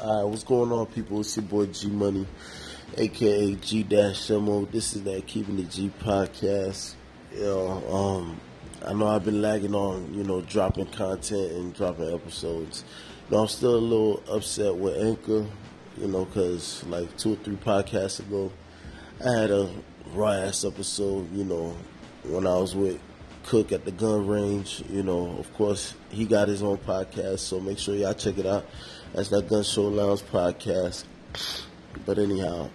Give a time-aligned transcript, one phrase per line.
[0.00, 1.20] Alright, what's going on, people?
[1.20, 2.24] It's your boy G Money,
[2.96, 3.84] aka G
[4.30, 4.64] Mo.
[4.70, 6.94] This is that Keeping the G podcast.
[7.34, 8.40] You know, um,
[8.86, 12.84] I know I've been lagging on, you know, dropping content and dropping episodes.
[13.28, 15.44] You know, I'm still a little upset with Anchor,
[15.96, 18.52] you know, because like two or three podcasts ago,
[19.26, 19.68] I had a
[20.14, 21.76] raw ass episode, you know,
[22.22, 23.00] when I was with
[23.48, 24.84] Cook at the gun range.
[24.90, 28.46] You know, of course, he got his own podcast, so make sure y'all check it
[28.46, 28.66] out.
[29.14, 31.04] That's that Gun Show Lounge podcast.
[32.04, 32.68] But anyhow,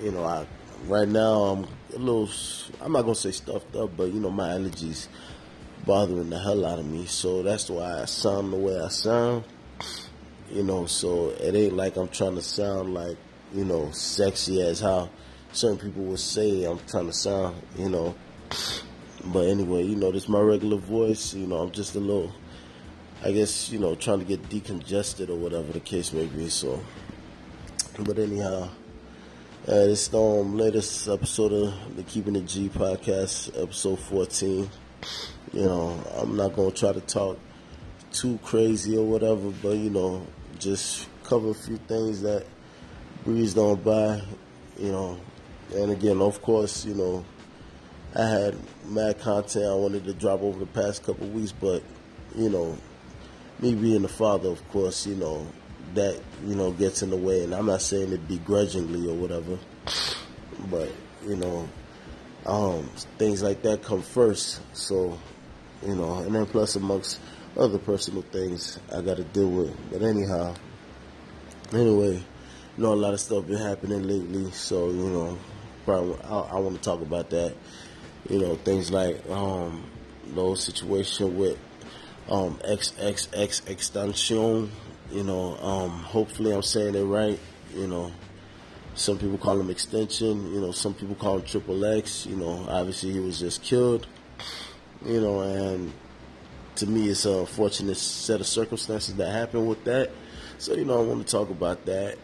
[0.00, 0.46] you know, I
[0.86, 2.30] right now I'm a little.
[2.80, 5.08] I'm not gonna say stuffed up, but you know, my allergies
[5.86, 7.06] bothering the hell out of me.
[7.06, 9.44] So that's why I sound the way I sound.
[10.50, 13.16] You know, so it ain't like I'm trying to sound like
[13.52, 15.10] you know sexy as how
[15.52, 17.60] certain people would say I'm trying to sound.
[17.76, 18.14] You know.
[19.26, 21.32] But anyway, you know, this is my regular voice.
[21.32, 22.30] You know, I'm just a little,
[23.24, 26.50] I guess, you know, trying to get decongested or whatever the case may be.
[26.50, 26.84] So,
[28.00, 28.68] but anyhow,
[29.66, 34.68] uh, this is the um, latest episode of the Keeping It G podcast, episode 14.
[35.54, 37.38] You know, I'm not going to try to talk
[38.12, 40.26] too crazy or whatever, but, you know,
[40.58, 42.44] just cover a few things that
[43.24, 44.20] breezed on by,
[44.78, 45.18] you know.
[45.74, 47.24] And again, of course, you know,
[48.14, 51.82] I had mad content I wanted to drop over the past couple weeks, but
[52.36, 52.76] you know,
[53.60, 55.46] me being the father, of course, you know,
[55.94, 59.58] that you know gets in the way, and I'm not saying it begrudgingly or whatever,
[60.70, 60.90] but
[61.26, 61.68] you know,
[62.46, 62.84] um,
[63.18, 64.60] things like that come first.
[64.76, 65.18] So,
[65.86, 67.20] you know, and then plus amongst
[67.56, 69.90] other personal things I got to deal with.
[69.90, 70.54] But anyhow,
[71.72, 75.38] anyway, you know, a lot of stuff been happening lately, so you know,
[75.84, 77.54] probably I, I want to talk about that
[78.28, 79.84] you know, things like um,
[80.28, 81.58] those situation with
[82.28, 84.70] um, XXX extension.
[85.10, 87.38] You know, um, hopefully I'm saying it right.
[87.74, 88.12] You know,
[88.94, 90.52] some people call him extension.
[90.52, 92.26] You know, some people call him triple X.
[92.26, 94.06] You know, obviously he was just killed.
[95.04, 95.92] You know, and
[96.76, 100.10] to me, it's a fortunate set of circumstances that happened with that.
[100.58, 102.16] So, you know, I want to talk about that.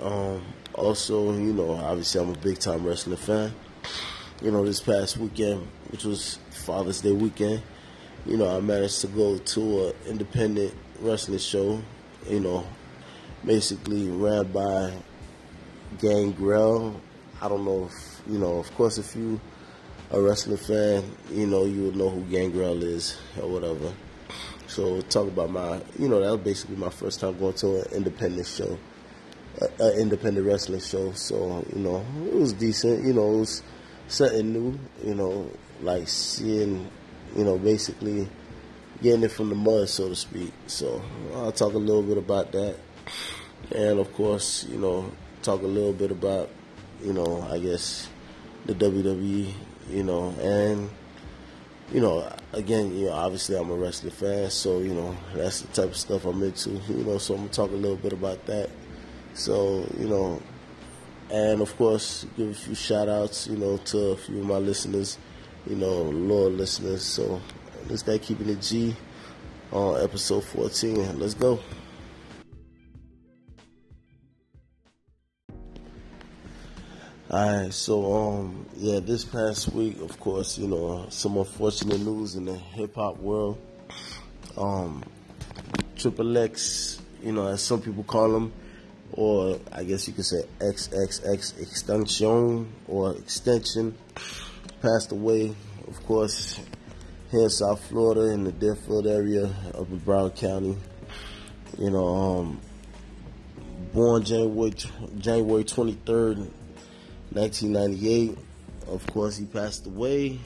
[0.00, 0.42] Um,
[0.74, 3.54] also, you know, obviously I'm a big time wrestling fan
[4.42, 7.62] you know, this past weekend, which was Father's Day weekend,
[8.26, 11.80] you know, I managed to go to an independent wrestling show,
[12.28, 12.66] you know,
[13.44, 14.92] basically ran by
[15.98, 17.00] Gangrel.
[17.40, 19.40] I don't know if, you know, of course, if you
[20.10, 23.92] a wrestling fan, you know, you would know who Gangrel is or whatever.
[24.66, 27.92] So talk about my, you know, that was basically my first time going to an
[27.92, 28.78] independent show,
[29.78, 31.12] an independent wrestling show.
[31.12, 33.04] So, you know, it was decent.
[33.04, 33.62] You know, it was
[34.08, 35.50] something new, you know,
[35.82, 36.90] like seeing,
[37.36, 38.28] you know, basically
[39.02, 40.52] getting it from the mud, so to speak.
[40.66, 41.02] So
[41.34, 42.76] I'll talk a little bit about that.
[43.72, 45.10] And of course, you know,
[45.42, 46.50] talk a little bit about,
[47.02, 48.08] you know, I guess
[48.66, 49.52] the WWE,
[49.90, 50.88] you know, and,
[51.92, 55.68] you know, again, you know, obviously I'm a wrestling fan, so, you know, that's the
[55.68, 58.44] type of stuff I'm into, you know, so I'm to talk a little bit about
[58.46, 58.70] that.
[59.34, 60.40] So, you know,
[61.30, 64.58] and of course give a few shout outs you know to a few of my
[64.58, 65.18] listeners
[65.66, 67.04] you know loyal listeners.
[67.04, 67.40] So
[67.88, 68.94] let's start keeping it g
[69.72, 71.58] on episode 14 let's go.
[77.30, 82.44] Alright, so um yeah, this past week, of course, you know, some unfortunate news in
[82.44, 83.58] the hip hop world.
[84.56, 85.02] Um
[85.96, 88.52] Triple X, you know, as some people call him,
[89.12, 93.96] or I guess you could say XXX extension or extension,
[94.84, 95.54] passed away,
[95.88, 96.60] of course,
[97.30, 100.76] here in South Florida in the Deerfield area of Broward County.
[101.78, 102.60] You know, um,
[103.94, 104.74] born January
[105.16, 106.36] January 23rd,
[107.30, 108.36] 1998.
[108.88, 110.38] Of course, he passed away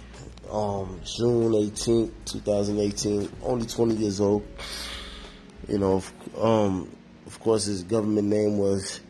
[0.53, 3.29] um, June 18th, 2018.
[3.43, 4.47] Only 20 years old.
[5.67, 6.01] You know,
[6.41, 9.01] um, of course, his government name was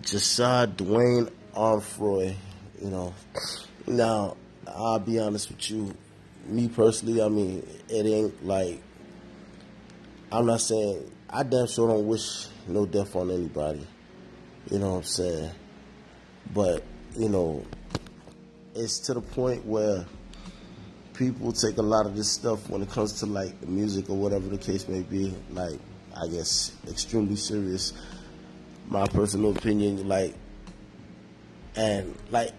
[0.00, 2.34] Jahseh Dwayne Onfroy.
[2.80, 3.14] You know,
[3.86, 4.36] now
[4.74, 5.94] I'll be honest with you.
[6.46, 8.82] Me personally, I mean, it ain't like
[10.30, 13.86] I'm not saying I damn sure don't wish no death on anybody.
[14.70, 15.50] You know what I'm saying?
[16.52, 16.82] But
[17.16, 17.64] you know,
[18.74, 20.04] it's to the point where
[21.14, 24.48] people take a lot of this stuff when it comes to like music or whatever
[24.48, 25.78] the case may be, like
[26.16, 27.92] I guess, extremely serious.
[28.88, 30.34] My personal opinion, like,
[31.76, 32.52] and like,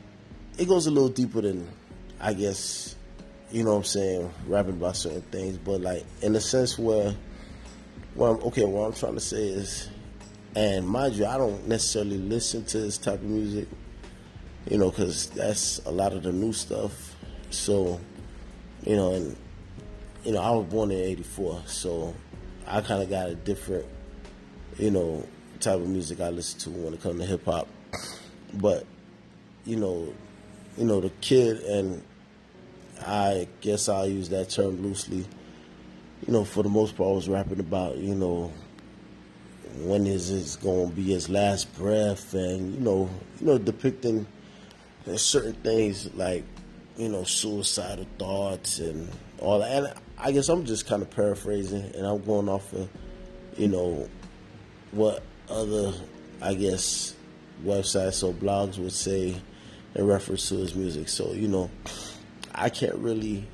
[0.57, 1.67] it goes a little deeper than,
[2.25, 2.95] I guess,
[3.51, 7.13] you know what I'm saying, rapping about certain things, but like, in a sense where,
[8.15, 9.89] well, okay, what I'm trying to say is,
[10.55, 13.67] And mind you, I don't necessarily listen to this type of music,
[14.69, 17.15] you know, because that's a lot of the new stuff.
[17.49, 17.99] So,
[18.85, 19.35] you know, and
[20.23, 22.13] you know, I was born in '84, so
[22.67, 23.85] I kind of got a different,
[24.77, 25.27] you know,
[25.59, 27.67] type of music I listen to when it comes to hip hop.
[28.53, 28.85] But,
[29.65, 30.13] you know,
[30.77, 32.03] you know, the kid and
[33.05, 35.25] I guess I'll use that term loosely.
[36.25, 38.51] You know, for the most part, I was rapping about, you know,
[39.79, 43.09] when is it going to be his last breath, and you know,
[43.39, 44.25] you know, depicting
[45.15, 46.43] certain things like,
[46.95, 49.09] you know, suicidal thoughts and
[49.39, 49.71] all that.
[49.71, 52.87] And I guess I'm just kind of paraphrasing, and I'm going off of,
[53.57, 54.07] you know,
[54.91, 55.93] what other,
[56.41, 57.15] I guess,
[57.65, 59.35] websites or blogs would say
[59.95, 61.09] in reference to his music.
[61.09, 61.69] So, you know,
[62.53, 63.47] I can't really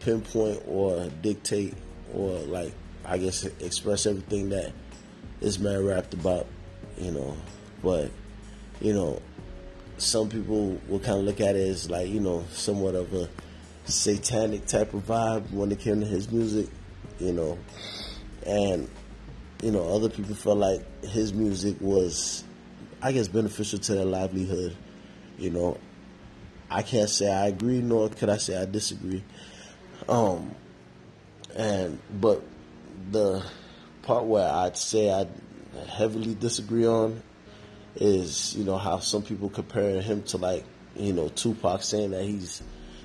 [0.00, 1.74] pinpoint or dictate
[2.12, 2.72] or like
[3.04, 4.72] I guess express everything that
[5.40, 6.46] this man rapped about,
[6.96, 7.36] you know.
[7.82, 8.10] But,
[8.80, 9.20] you know,
[9.98, 13.28] some people will kind of look at it as like, you know, somewhat of a
[13.84, 16.68] satanic type of vibe when it came to his music,
[17.18, 17.58] you know.
[18.46, 18.88] And,
[19.62, 22.42] you know, other people felt like his music was,
[23.02, 24.74] I guess, beneficial to their livelihood,
[25.38, 25.78] you know.
[26.74, 29.22] I can't say I agree, nor could I say I disagree.
[30.08, 30.50] Um,
[31.54, 32.42] and but
[33.12, 33.44] the
[34.02, 35.28] part where I'd say I
[35.88, 37.22] heavily disagree on
[37.94, 40.64] is you know how some people compare him to like
[40.96, 42.60] you know Tupac, saying that he's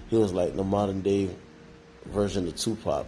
[0.10, 1.30] he was like the modern day
[2.08, 3.06] version of Tupac.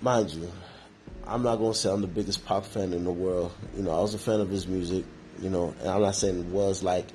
[0.00, 0.50] Mind you,
[1.26, 3.52] I'm not gonna say I'm the biggest pop fan in the world.
[3.76, 5.04] You know, I was a fan of his music.
[5.42, 7.06] You know, and I'm not saying it was like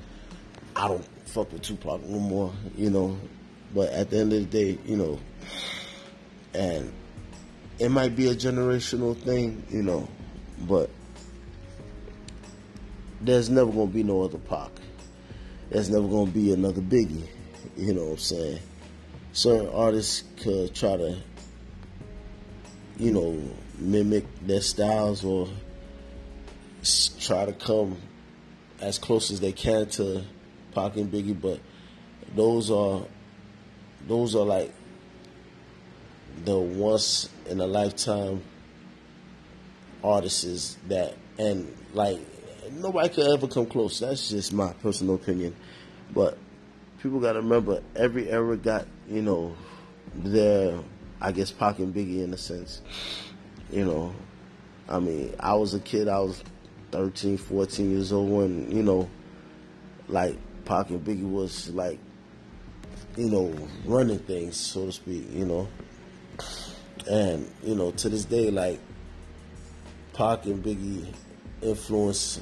[0.76, 3.18] I don't fuck with Tupac no more, you know.
[3.74, 5.20] But at the end of the day, you know,
[6.54, 6.92] and
[7.80, 10.08] it might be a generational thing, you know,
[10.62, 10.90] but
[13.22, 14.72] there's never gonna be no other Pac.
[15.70, 17.28] There's never gonna be another Biggie.
[17.78, 18.60] You know what I'm saying?
[19.34, 21.18] Certain artists could try to,
[22.98, 23.42] you know,
[23.78, 25.50] mimic their styles or
[27.20, 27.98] try to come
[28.80, 30.24] as close as they can to
[30.76, 31.60] Pac and Biggie, but
[32.36, 33.02] those are
[34.08, 34.74] those are like
[36.44, 38.44] the once in a lifetime
[40.04, 42.20] artists that and like
[42.74, 44.00] nobody could ever come close.
[44.00, 45.56] That's just my personal opinion.
[46.14, 46.38] But
[47.02, 49.56] people gotta remember every era got, you know,
[50.14, 50.78] their
[51.22, 52.82] I guess Pac and Biggie in a sense.
[53.72, 54.16] You know.
[54.88, 56.44] I mean, I was a kid, I was
[56.92, 59.10] 13, 14 years old when, you know,
[60.08, 62.00] like Pac and Biggie was like,
[63.16, 65.68] you know, running things, so to speak, you know.
[67.10, 68.80] And, you know, to this day, like,
[70.14, 71.06] Pac and Biggie
[71.62, 72.40] influence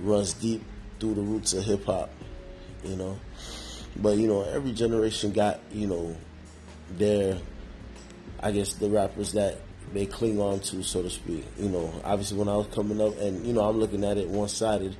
[0.00, 0.62] runs deep
[1.00, 2.10] through the roots of hip hop,
[2.84, 3.18] you know.
[3.96, 6.16] But, you know, every generation got, you know,
[6.96, 7.38] their,
[8.40, 9.58] I guess, the rappers that
[9.92, 11.44] they cling on to, so to speak.
[11.58, 14.28] You know, obviously when I was coming up, and, you know, I'm looking at it
[14.28, 14.96] one sided,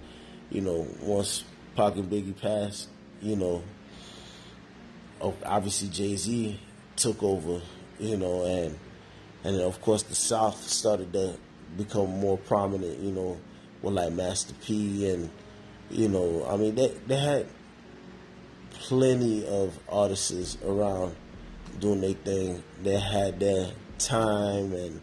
[0.51, 1.45] you know, once
[1.77, 2.89] Pac and Biggie passed,
[3.21, 3.63] you know,
[5.45, 6.59] obviously Jay Z
[6.97, 7.61] took over,
[7.99, 8.79] you know, and
[9.45, 11.37] and of course the South started to
[11.77, 13.39] become more prominent, you know,
[13.83, 15.31] with like Master P and
[15.91, 17.47] you know, I mean they they had
[18.71, 21.15] plenty of artists around
[21.79, 22.63] doing their thing.
[22.83, 25.01] They had their time and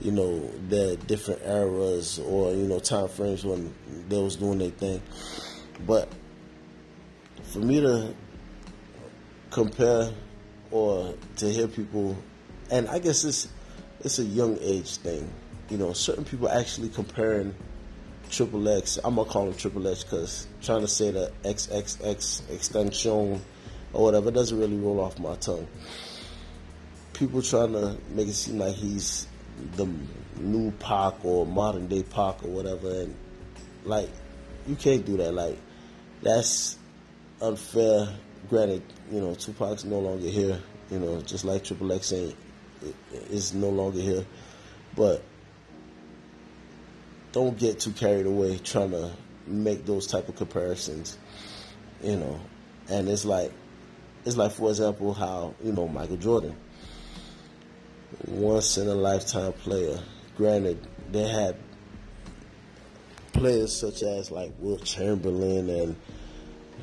[0.00, 3.74] you know their different eras or you know time frames when
[4.08, 5.02] they was doing their thing.
[5.86, 6.08] But
[7.44, 8.14] for me to
[9.50, 10.12] compare
[10.70, 12.16] or to hear people,
[12.70, 13.48] and I guess it's
[14.00, 15.28] it's a young age thing.
[15.68, 17.54] You know, certain people actually comparing
[18.30, 18.98] Triple X.
[19.02, 23.42] I'm gonna call him Triple X because trying to say the XXX extension
[23.92, 25.66] or whatever doesn't really roll off my tongue.
[27.12, 29.26] People trying to make it seem like he's
[29.76, 29.86] the
[30.38, 33.14] new Pac or modern day Pac or whatever, and
[33.84, 34.08] like
[34.66, 35.34] you can't do that.
[35.34, 35.58] Like
[36.22, 36.78] that's
[37.40, 38.08] unfair.
[38.48, 40.60] Granted, you know, Tupac's no longer here.
[40.90, 42.36] You know, just like Triple X ain't
[43.30, 44.24] is no longer here.
[44.96, 45.22] But
[47.32, 49.12] don't get too carried away trying to
[49.46, 51.16] make those type of comparisons.
[52.02, 52.40] You know,
[52.88, 53.52] and it's like
[54.24, 56.56] it's like for example how you know Michael Jordan,
[58.26, 60.00] once in a lifetime player.
[60.36, 61.56] Granted, they had
[63.32, 65.96] players such as like Wilt Chamberlain and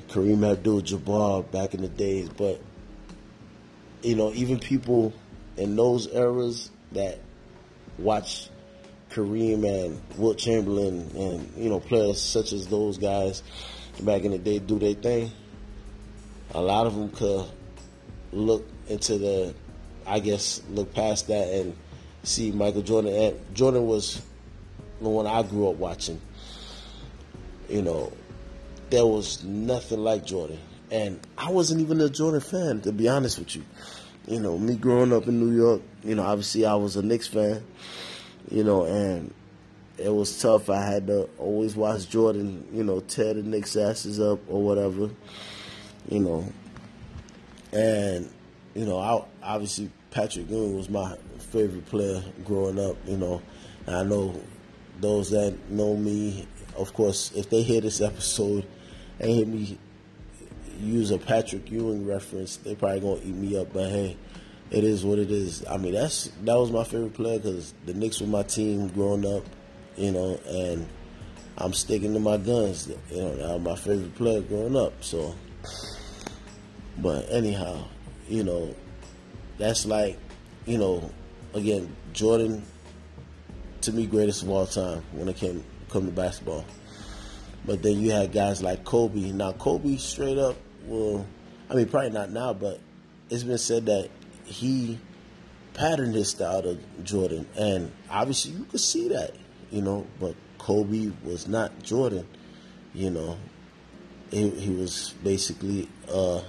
[0.10, 2.62] Kareem Abdul-Jabbar back in the days, but
[4.02, 5.14] you know, even people
[5.58, 7.20] in those eras that
[7.98, 8.50] watch
[9.12, 13.44] Kareem and Wilt Chamberlain and you know players such as those guys
[14.02, 15.32] back in the day do their thing,
[16.54, 17.46] a lot of them could
[18.32, 19.56] look into the,
[20.06, 21.76] I guess, look past that and
[22.24, 23.14] see Michael Jordan.
[23.14, 24.22] And Jordan was
[25.02, 26.22] the one I grew up watching.
[27.70, 28.14] You know,
[28.90, 30.60] there was nothing like Jordan.
[30.90, 33.64] And I wasn't even a Jordan fan, to be honest with you.
[34.28, 37.28] You know, me growing up in New York, you know, obviously I was a Knicks
[37.28, 37.64] fan,
[38.50, 39.34] you know, and
[39.98, 40.70] it was tough.
[40.70, 45.10] I had to always watch Jordan, you know, tear the Knicks' asses up or whatever,
[46.10, 46.46] you know.
[47.72, 48.30] And,
[48.76, 51.16] you know, I, obviously Patrick Ewing was my
[51.52, 53.42] favorite player growing up, you know.
[53.86, 54.40] And I know
[55.00, 58.66] those that know me, of course, if they hear this episode
[59.20, 59.78] and hear me
[60.80, 63.74] use a Patrick Ewing reference, they probably gonna eat me up.
[63.74, 64.18] But hey,
[64.72, 65.66] it is what it is.
[65.68, 69.26] I mean, that's that was my favorite player because the Knicks were my team growing
[69.26, 69.44] up,
[69.96, 70.88] you know, and
[71.58, 72.88] I'm sticking to my guns.
[73.12, 75.04] You know, that was my favorite player growing up.
[75.04, 75.36] So,
[77.00, 77.86] but anyhow,
[78.28, 78.76] you know,
[79.58, 80.18] that's like,
[80.66, 81.10] you know,
[81.54, 82.64] again, Jordan
[83.82, 86.66] to me greatest of all time when it came come to basketball.
[87.68, 89.32] But then you had guys like Kobe.
[89.32, 90.56] Now Kobe straight up,
[90.86, 91.28] well,
[91.70, 92.80] I mean probably not now, but
[93.30, 94.10] it's been said that
[94.46, 94.98] he
[95.74, 99.36] patterned his style to Jordan, and obviously you could see that,
[99.70, 100.08] you know.
[100.18, 102.26] But Kobe was not Jordan,
[102.94, 103.38] you know.
[104.32, 106.42] He, he was basically uh,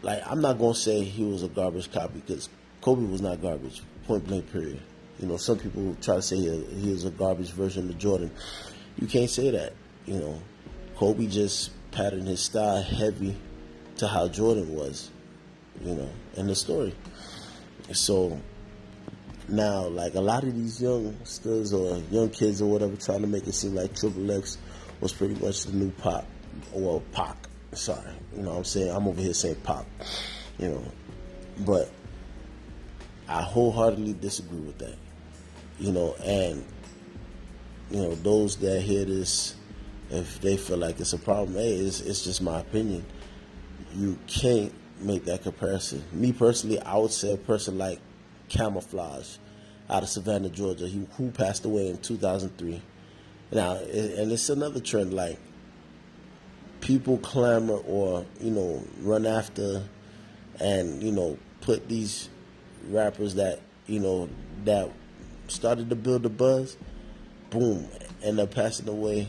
[0.00, 2.48] like I'm not gonna say he was a garbage copy because
[2.80, 3.82] Kobe was not garbage.
[4.06, 4.50] Point blank.
[4.50, 4.80] Period.
[5.20, 8.30] You know, some people try to say he, he a garbage version of Jordan.
[8.98, 9.72] You can't say that.
[10.06, 10.42] You know,
[10.96, 13.36] Kobe just patterned his style heavy
[13.96, 15.10] to how Jordan was.
[15.84, 16.94] You know, in the story.
[17.92, 18.38] So
[19.48, 23.46] now, like a lot of these youngsters or young kids or whatever, trying to make
[23.46, 24.58] it seem like Triple X
[25.00, 26.24] was pretty much the new pop
[26.72, 27.36] or Pac.
[27.72, 28.90] Sorry, you know what I'm saying?
[28.90, 29.86] I'm over here saying pop.
[30.58, 30.84] You know,
[31.60, 31.90] but
[33.28, 34.96] I wholeheartedly disagree with that.
[35.78, 36.64] You know, and
[37.92, 39.54] you know those that hear this,
[40.10, 43.04] if they feel like it's a problem, hey, it's, it's just my opinion.
[43.94, 46.02] You can't make that comparison.
[46.12, 48.00] Me personally, I would say a person like
[48.48, 49.38] Camoflauge
[49.90, 52.80] out of Savannah, Georgia, he, who passed away in 2003.
[53.50, 55.38] Now, and it's another trend like
[56.80, 59.84] people clamor or you know run after
[60.58, 62.28] and you know put these
[62.88, 64.28] rappers that you know
[64.64, 64.90] that
[65.48, 66.76] started to build a buzz,
[67.52, 67.86] boom,
[68.22, 69.28] end up passing away.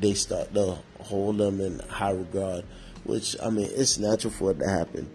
[0.00, 2.64] They start to hold them in high regard,
[3.04, 5.10] which I mean it's natural for it to happen.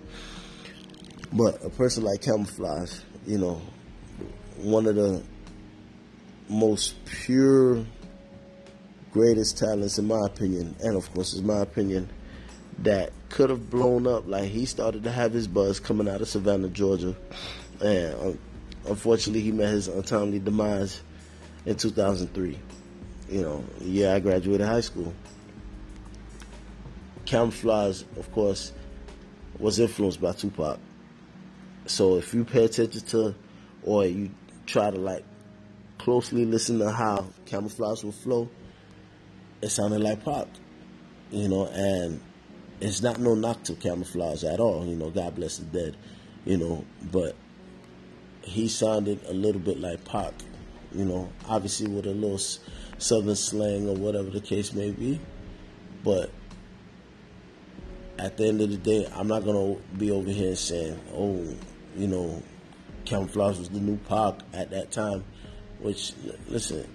[1.32, 3.62] But a person like Camoflauge, you know,
[4.58, 5.24] one of the
[6.48, 7.84] most pure,
[9.12, 12.10] greatest talents in my opinion, and of course, it's my opinion
[12.80, 14.28] that could have blown up.
[14.28, 17.16] Like he started to have his buzz coming out of Savannah, Georgia,
[17.82, 18.34] and uh,
[18.88, 21.02] unfortunately, he met his untimely demise
[21.66, 22.60] in 2003.
[23.30, 25.14] You know, yeah, I graduated high school.
[27.26, 28.74] Camoflauge, of course,
[29.58, 30.80] was influenced by Tupac.
[31.86, 33.36] So if you pay attention to,
[33.84, 34.30] or you
[34.66, 35.24] try to like
[35.98, 38.50] closely listen to how Camoflauge will flow,
[39.62, 40.48] it sounded like Pac.
[41.32, 42.22] You know, and
[42.80, 44.86] it's not no knock to Camoflauge at all.
[44.86, 45.98] You know, God bless the dead.
[46.46, 47.36] You know, but
[48.42, 50.34] he sounded a little bit like Pac.
[50.94, 52.40] You know, obviously with a little
[52.98, 55.20] southern slang or whatever the case may be,
[56.04, 56.30] but
[58.20, 61.46] at the end of the day, I'm not gonna be over here saying, "Oh,
[61.98, 62.44] you know,
[63.06, 65.24] Camoflauge was the new Pac at that time,"
[65.80, 66.14] which
[66.48, 66.88] listen,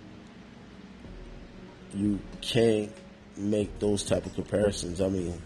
[1.95, 2.93] you can't
[3.37, 5.00] make those type of comparisons.
[5.00, 5.43] I mean,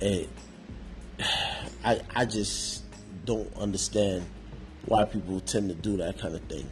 [0.00, 0.28] it,
[1.84, 2.82] I I just
[3.24, 4.24] don't understand
[4.86, 6.68] why people tend to do that kind of thing.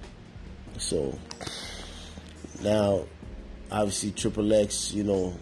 [0.78, 1.18] So
[2.62, 3.04] now,
[3.70, 5.34] obviously, Triple X, you know,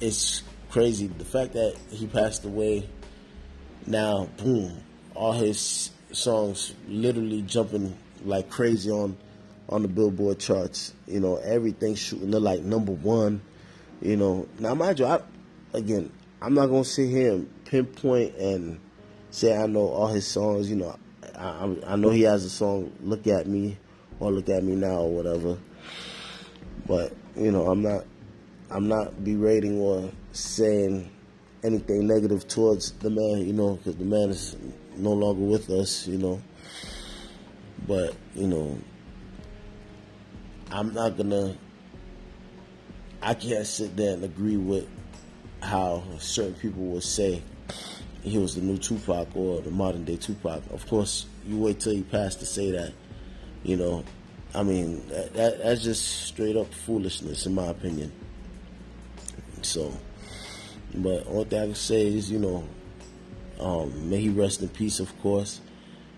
[0.00, 1.06] it's crazy.
[1.06, 2.88] The fact that he passed away,
[3.86, 4.82] now, boom,
[5.14, 9.16] all his songs literally jumping like crazy on
[9.68, 10.92] on the Billboard charts.
[11.06, 13.40] You know, everything shooting to like number one.
[14.00, 15.20] You know, now mind you, I
[15.72, 18.80] again, I'm not gonna sit here and pinpoint and
[19.30, 20.68] say I know all his songs.
[20.68, 20.96] You know,
[21.42, 23.76] I, I know he has a song "Look at Me"
[24.20, 25.58] or "Look at Me Now" or whatever.
[26.86, 28.04] But you know, I'm not
[28.70, 31.10] I'm not berating or saying
[31.64, 33.44] anything negative towards the man.
[33.44, 34.56] You know, because the man is
[34.96, 36.06] no longer with us.
[36.06, 36.42] You know,
[37.88, 38.78] but you know,
[40.70, 41.56] I'm not gonna.
[43.20, 44.88] I can't sit there and agree with
[45.60, 47.42] how certain people will say
[48.22, 50.62] he was the new Tupac or the modern day Tupac.
[50.70, 52.92] Of course, you wait till he passed to say that.
[53.64, 54.04] You know,
[54.54, 58.12] I mean, that, that, that's just straight up foolishness, in my opinion.
[59.62, 59.96] So,
[60.94, 62.64] but all that I can say is, you know,
[63.60, 65.60] um, may he rest in peace, of course.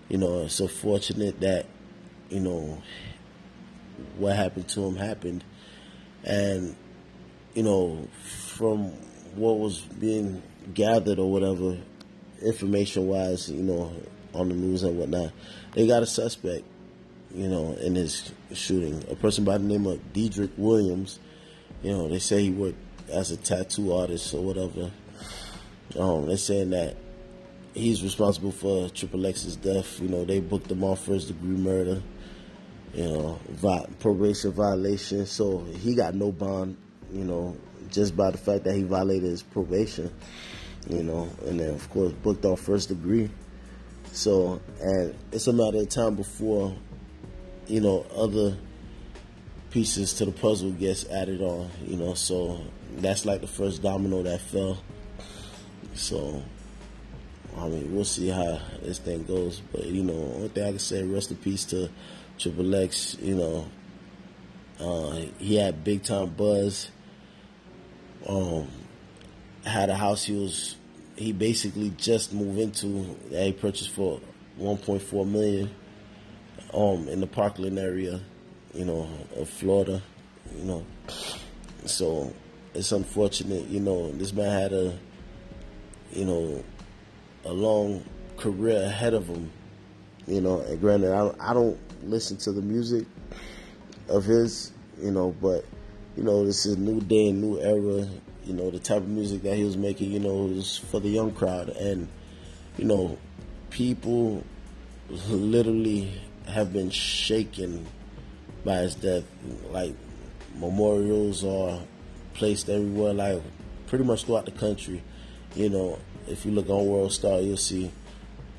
[0.09, 1.65] You know, it's so fortunate that,
[2.29, 2.81] you know,
[4.17, 5.43] what happened to him happened.
[6.23, 6.75] And,
[7.53, 8.89] you know, from
[9.35, 10.41] what was being
[10.73, 11.77] gathered or whatever,
[12.41, 13.91] information wise, you know,
[14.33, 15.31] on the news and whatnot,
[15.73, 16.63] they got a suspect,
[17.33, 19.03] you know, in his shooting.
[19.09, 21.19] A person by the name of Dedrick Williams.
[21.83, 22.77] You know, they say he worked
[23.09, 24.91] as a tattoo artist or whatever.
[25.97, 26.97] Um, they're saying that
[27.73, 29.99] he's responsible for Triple X's death.
[29.99, 32.01] You know, they booked him on first degree murder.
[32.93, 35.25] You know, vi- probation violation.
[35.25, 36.77] So he got no bond.
[37.13, 37.57] You know,
[37.91, 40.11] just by the fact that he violated his probation
[40.89, 43.29] you know, and then of course booked on first degree.
[44.11, 46.75] So, and it's a matter of time before,
[47.67, 48.57] you know, other
[49.71, 52.61] pieces to the puzzle gets added on, you know, so
[52.97, 54.81] that's like the first domino that fell.
[55.95, 56.41] So,
[57.57, 59.61] I mean, we'll see how this thing goes.
[59.71, 61.89] But, you know, one thing I can say, rest in peace to
[62.37, 63.67] Triple X, you know,
[64.79, 66.89] uh, he had big time buzz.
[68.27, 68.67] Um,
[69.65, 70.75] had a house he was
[71.15, 74.19] he basically just moved into that he purchased for
[74.59, 75.69] 1.4 million
[76.73, 78.19] um in the Parkland area,
[78.73, 80.01] you know, of Florida,
[80.55, 80.85] you know.
[81.85, 82.33] So
[82.73, 84.97] it's unfortunate, you know, this man had a
[86.11, 86.63] you know
[87.45, 88.03] a long
[88.37, 89.51] career ahead of him,
[90.27, 93.05] you know, and granted I don't, I don't listen to the music
[94.09, 95.65] of his, you know, but
[96.15, 98.07] you know, this is a new day, new era
[98.45, 101.09] you know, the type of music that he was making, you know, was for the
[101.09, 101.69] young crowd.
[101.69, 102.07] And,
[102.77, 103.17] you know,
[103.69, 104.43] people
[105.09, 106.11] literally
[106.47, 107.85] have been shaken
[108.63, 109.23] by his death.
[109.71, 109.95] Like,
[110.55, 111.79] memorials are
[112.33, 113.41] placed everywhere, like,
[113.87, 115.01] pretty much throughout the country.
[115.55, 117.91] You know, if you look on World Star, you'll see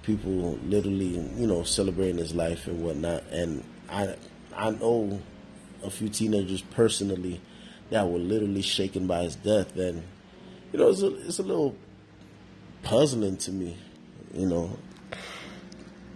[0.03, 3.25] people literally, you know, celebrating his life and whatnot.
[3.31, 4.17] And I,
[4.57, 5.21] I know
[5.83, 7.41] a few teenagers personally
[7.91, 9.77] that were literally shaken by his death.
[9.77, 10.03] And,
[10.73, 11.77] you know, it's a, it's a little
[12.83, 13.77] puzzling to me,
[14.35, 14.79] you know.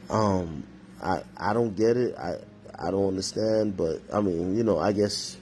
[0.09, 0.64] Um,
[1.02, 2.16] I, I don't get it.
[2.16, 2.37] I,
[2.78, 5.37] I don't understand, but I mean, you know, I guess,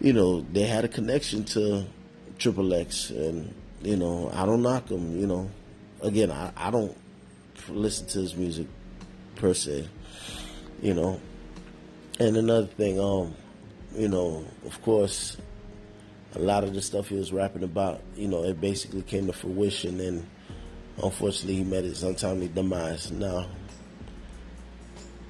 [0.00, 1.86] you know, they had a connection to
[2.38, 5.18] Triple X, and you know, I don't knock them.
[5.18, 5.50] You know,
[6.02, 6.96] again, I, I don't
[7.68, 8.66] listen to his music
[9.36, 9.88] per se.
[10.82, 11.20] You know,
[12.20, 13.34] and another thing, um,
[13.94, 15.36] you know, of course,
[16.34, 19.32] a lot of the stuff he was rapping about, you know, it basically came to
[19.32, 20.26] fruition, and
[21.02, 23.10] unfortunately, he met his untimely demise.
[23.10, 23.46] Now,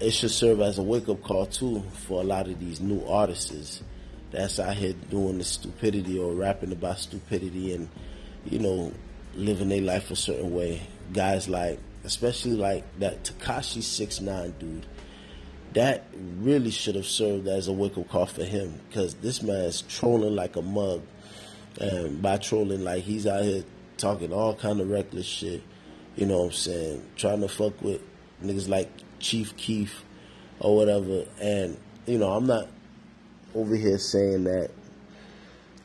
[0.01, 3.05] it should serve as a wake up call too for a lot of these new
[3.07, 3.83] artists
[4.31, 7.89] that's out here doing the stupidity or rapping about stupidity and
[8.45, 8.93] you know
[9.35, 10.83] living their life a certain way.
[11.13, 14.87] Guys like, especially like that Tekashi Six Nine dude
[15.77, 16.07] that
[16.39, 19.83] really should have served as a wake up call for him because this man is
[19.83, 21.03] trolling like a mug.
[21.79, 23.63] And by trolling, like he's out here
[23.99, 25.63] talking all kind of reckless shit.
[26.17, 27.03] You know what I'm saying?
[27.17, 28.01] Trying to fuck with
[28.43, 30.03] niggas like Chief Keef
[30.61, 31.27] or whatever.
[31.43, 32.69] And, you know, I'm not
[33.55, 34.71] over here saying that,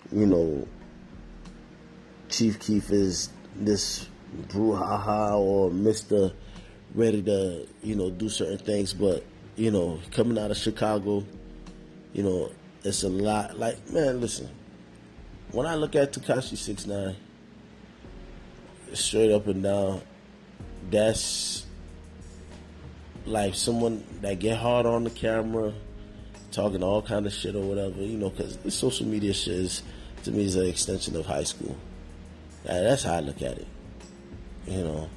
[0.10, 0.66] you know,
[2.30, 4.08] Chief Keef is this
[4.48, 6.34] brouhaha or Mr.
[6.96, 11.24] Ready to, you know, do certain things, but you know, coming out of Chicago,
[12.14, 12.52] you know,
[12.84, 13.58] it's a lot.
[13.58, 14.50] Like, man, listen,
[15.52, 17.16] when I look at Tekashi Six Nine,
[18.94, 20.02] straight up and down,
[20.90, 21.66] that's
[23.26, 25.74] like someone that get hard on the camera,
[26.52, 29.84] talking all kind of shit or whatever, you know, because the social media shit is
[30.24, 31.76] to me is an extension of high school.
[32.64, 33.68] That's how I look at it,
[34.68, 35.10] you know.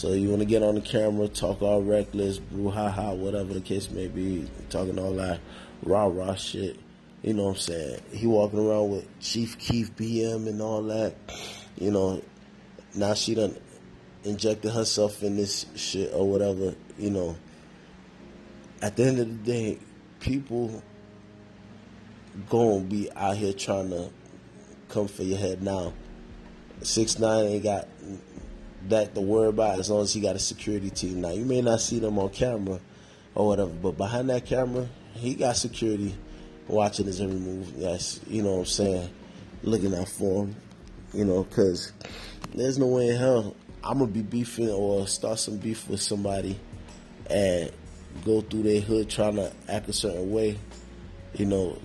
[0.00, 3.90] So you want to get on the camera, talk all reckless, brouhaha, whatever the case
[3.90, 5.40] may be, talking all that
[5.82, 6.78] rah rah shit.
[7.20, 8.00] You know what I'm saying?
[8.10, 11.16] He walking around with Chief Keef BM and all that.
[11.76, 12.22] You know,
[12.94, 13.54] now she done
[14.24, 16.74] injected herself in this shit or whatever.
[16.96, 17.36] You know,
[18.80, 19.78] at the end of the day,
[20.18, 20.82] people
[22.48, 24.08] gonna be out here trying to
[24.88, 25.92] come for your head now.
[26.80, 27.86] Six nine ain't got
[28.90, 31.20] that to worry about as long as he got a security team.
[31.20, 32.80] Now you may not see them on camera,
[33.34, 33.70] or whatever.
[33.70, 36.14] But behind that camera, he got security
[36.68, 37.78] watching his every move.
[37.78, 39.10] That's you know what I'm saying,
[39.62, 40.56] looking out for him.
[41.12, 41.92] You know, because
[42.54, 46.58] there's no way in hell I'm gonna be beefing or start some beef with somebody
[47.28, 47.70] and
[48.24, 50.58] go through their hood trying to act a certain way.
[51.34, 51.78] You know,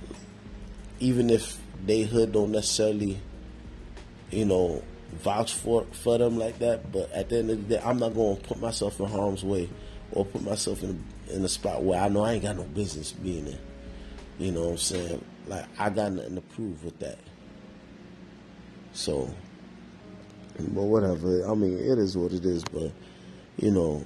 [1.00, 3.20] even if they hood don't necessarily,
[4.32, 4.84] you know,
[5.16, 6.92] vouch for for them like that.
[6.92, 9.44] But at the end of the day, I'm not going to put myself in harm's
[9.44, 9.70] way
[10.12, 13.12] or put myself in in a spot where I know I ain't got no business
[13.12, 13.60] being in.
[14.38, 15.26] You know what I'm saying?
[15.48, 17.18] Like I got nothing to prove with that.
[18.94, 19.30] So,
[20.58, 21.50] but whatever.
[21.50, 22.64] I mean, it is what it is.
[22.64, 22.92] But
[23.58, 24.06] you know,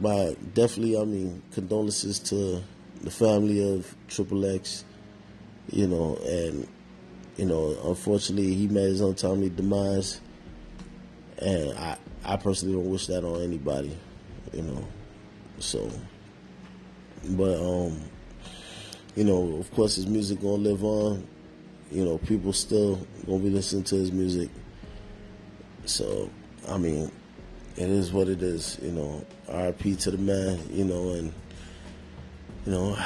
[0.00, 2.62] but definitely, I mean, condolences to
[3.02, 4.84] the family of Triple X.
[5.70, 6.68] You know, and
[7.36, 10.20] you know, unfortunately, he met his untimely demise,
[11.38, 13.96] and I, I personally don't wish that on anybody.
[14.52, 14.88] You know,
[15.58, 15.90] so,
[17.30, 18.00] but um,
[19.16, 21.26] you know, of course, his music gonna live on.
[21.90, 24.48] You know, people still gonna be listening to his music.
[25.86, 26.30] So,
[26.68, 27.10] I mean,
[27.76, 28.78] it is what it is.
[28.80, 30.60] You know, RP to the man.
[30.70, 31.32] You know, and
[32.64, 32.96] you know,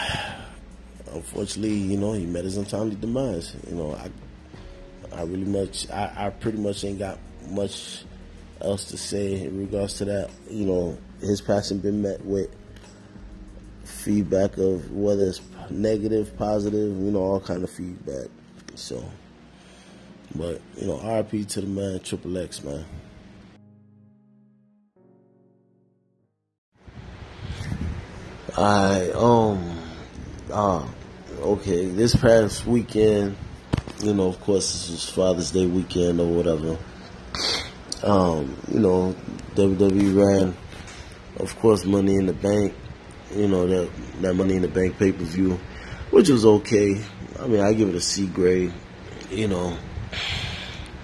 [1.19, 3.55] unfortunately, you know, he met his untimely demise.
[3.69, 4.11] You know, I,
[5.17, 7.19] I really much, I, I pretty much ain't got
[7.51, 8.05] much
[8.61, 10.31] else to say in regards to that.
[10.49, 12.51] You know, his passing been met with
[13.85, 18.29] feedback of whether it's negative, positive, you know, all kind of feedback.
[18.75, 19.05] So,
[20.35, 22.85] but you know, RP to the man, Triple X, man.
[28.57, 29.79] I um
[30.51, 30.85] uh
[31.39, 33.37] okay, this past weekend,
[34.01, 36.79] you know, of course this was Father's Day weekend or whatever.
[38.03, 39.15] Um, you know,
[39.55, 40.57] WWE ran
[41.41, 42.75] of course money in the bank,
[43.35, 43.91] you know, that
[44.23, 45.59] that money in the bank pay per view,
[46.11, 47.03] which was okay.
[47.39, 48.73] I mean I give it a C grade,
[49.31, 49.77] you know.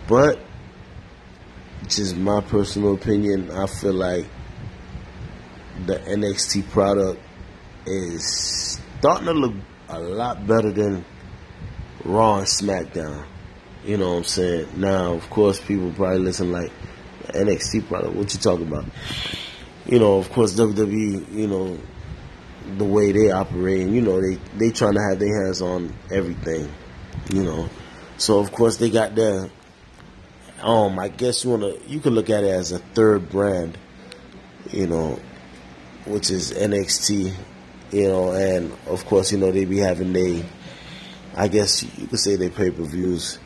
[0.08, 0.38] But
[1.88, 4.26] just my personal opinion, I feel like
[5.86, 7.20] the NXT product
[7.86, 9.54] is starting to look
[9.88, 11.04] a lot better than
[12.04, 13.24] Raw and SmackDown.
[13.84, 14.68] You know what I'm saying?
[14.76, 16.72] Now, of course, people probably listen like
[17.28, 18.14] NXT product.
[18.14, 18.86] What you talking about?
[19.86, 21.32] You know, of course, WWE.
[21.32, 21.78] You know,
[22.78, 23.88] the way they operate.
[23.88, 26.70] You know, they they trying to have their hands on everything.
[27.32, 27.68] You know,
[28.16, 29.50] so of course they got their.
[30.62, 33.76] Um, I guess you wanna you can look at it as a third brand.
[34.70, 35.20] You know,
[36.06, 37.34] which is NXT
[37.94, 40.44] you know, and of course, you know, they be having they,
[41.36, 43.38] I guess you could say they pay per views,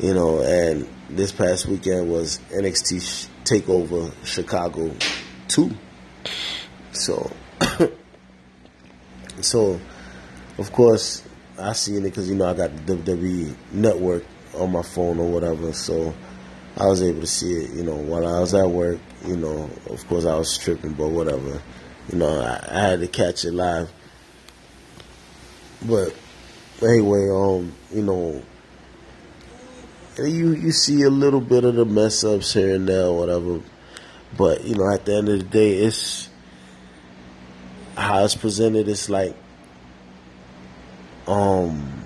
[0.00, 4.92] you know, and this past weekend was NXT Takeover Chicago
[5.46, 5.70] 2.
[6.90, 7.30] So,
[9.40, 9.80] so,
[10.58, 11.22] of course,
[11.56, 15.30] I seen it because, you know, I got the WWE network on my phone or
[15.30, 16.12] whatever, so
[16.76, 19.70] I was able to see it, you know, while I was at work, you know,
[19.88, 21.62] of course I was tripping, but whatever
[22.10, 23.90] you know, I, I, had to catch it live.
[25.82, 26.14] But
[26.82, 28.42] anyway, um, you know,
[30.18, 33.60] you you see a little bit of the mess ups here and there, whatever.
[34.36, 36.28] But you know, at the end of the day, it's
[37.96, 38.88] how it's presented.
[38.88, 39.36] It's like,
[41.26, 42.04] um,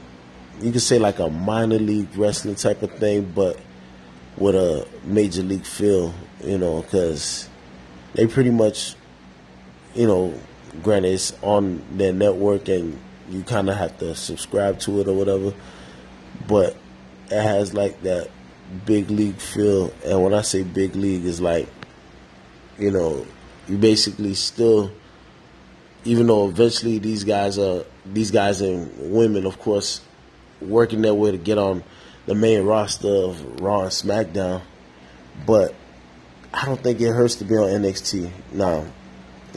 [0.60, 3.58] you could say like a minor league wrestling type of thing, but
[4.36, 6.14] with a major league feel.
[6.44, 7.48] You know, because
[8.14, 8.94] they pretty much
[9.96, 10.34] you know,
[10.82, 12.98] granted it's on their network and
[13.30, 15.54] you kind of have to subscribe to it or whatever,
[16.46, 16.76] but
[17.30, 18.30] it has like that
[18.84, 19.92] big league feel.
[20.04, 21.68] And when I say big league, is like,
[22.78, 23.26] you know,
[23.68, 24.92] you basically still,
[26.04, 30.00] even though eventually these guys are these guys and women, of course,
[30.60, 31.82] working their way to get on
[32.26, 34.62] the main roster of Raw and SmackDown,
[35.46, 35.74] but
[36.52, 38.84] I don't think it hurts to be on NXT now.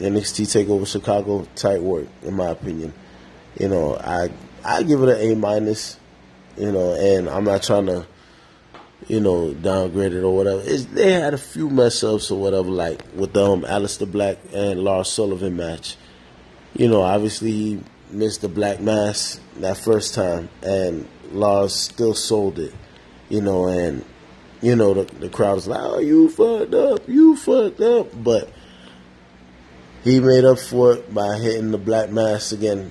[0.00, 2.92] NXT Takeover Chicago, tight work in my opinion.
[3.58, 4.30] You know, I
[4.64, 5.98] I give it an A minus.
[6.56, 8.06] You know, and I'm not trying to,
[9.06, 10.60] you know, downgrade it or whatever.
[10.62, 14.36] It's, they had a few mess ups or whatever, like with the um, Aleister Black
[14.52, 15.96] and Lars Sullivan match.
[16.74, 22.58] You know, obviously he missed the black mass that first time, and Lars still sold
[22.58, 22.74] it.
[23.28, 24.04] You know, and
[24.60, 28.50] you know the the crowd was like, "Oh, you fucked up, you fucked up," but
[30.04, 32.90] he made up for it by hitting the black mass again.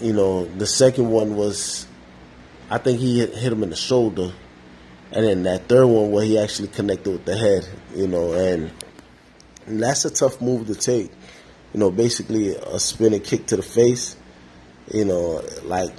[0.00, 1.86] You know, the second one was,
[2.70, 4.32] I think he hit, hit him in the shoulder,
[5.12, 7.68] and then that third one where he actually connected with the head.
[7.94, 8.70] You know, and,
[9.66, 11.10] and that's a tough move to take.
[11.72, 14.16] you know, basically a spinning kick to the face.
[14.92, 15.92] You know, like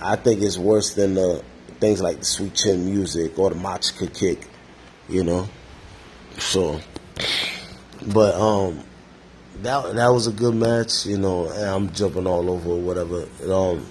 [0.00, 1.42] I think it's worse than the
[1.80, 4.46] things like the sweet chin music or the Machka kick.
[5.08, 5.48] You know,
[6.38, 6.80] so.
[8.06, 8.82] But um,
[9.62, 11.06] that that was a good match.
[11.06, 13.26] You know, I'm jumping all over whatever.
[13.50, 13.86] Um,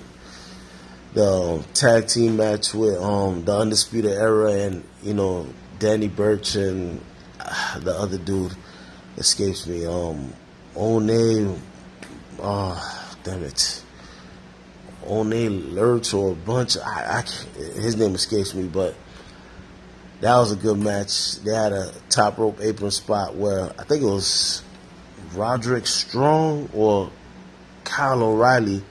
[1.13, 5.47] the um, tag team match with um the Undisputed Era and you know
[5.79, 7.01] Danny Burch and
[7.39, 8.53] uh, the other dude
[9.17, 9.85] escapes me.
[9.85, 10.33] Um,
[10.73, 11.61] One,
[12.41, 13.81] uh, damn it,
[15.03, 16.77] One Lurch or a bunch.
[16.77, 18.93] I, I his name escapes me, but
[20.19, 21.37] that was a good match.
[21.37, 24.63] They had a top rope apron spot where I think it was
[25.33, 27.11] Roderick Strong or
[27.83, 28.83] Kyle O'Reilly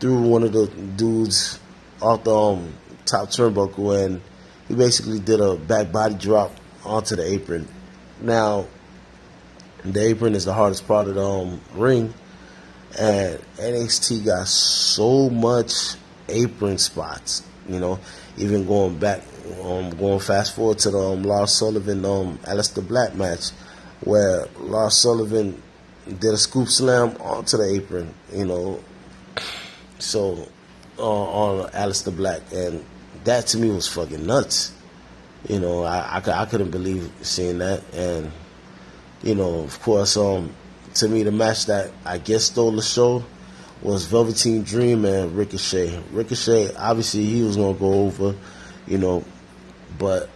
[0.00, 1.58] threw one of the dudes
[2.00, 2.72] off the um,
[3.04, 4.20] top turnbuckle and
[4.68, 6.52] he basically did a back body drop
[6.84, 7.68] onto the apron.
[8.20, 8.66] Now,
[9.84, 12.12] the apron is the hardest part of the um, ring,
[12.98, 15.94] and NXT got so much
[16.28, 17.42] apron spots.
[17.68, 17.98] You know,
[18.36, 19.22] even going back,
[19.62, 23.50] um, going fast forward to the um, Lars Sullivan, um, Aleister Black match,
[24.00, 25.62] where Lars Sullivan
[26.06, 28.14] did a scoop slam onto the apron.
[28.32, 28.84] You know,
[29.98, 30.48] so
[30.98, 32.84] uh, on Aleister Black, and
[33.24, 34.72] that to me was fucking nuts.
[35.48, 38.32] You know, I, I, I couldn't believe seeing that, and
[39.22, 40.52] you know, of course, um,
[40.94, 43.24] to me the match that I guess stole the show
[43.82, 46.02] was Velveteen Dream and Ricochet.
[46.12, 48.34] Ricochet, obviously, he was gonna go over,
[48.86, 49.24] you know,
[49.98, 50.28] but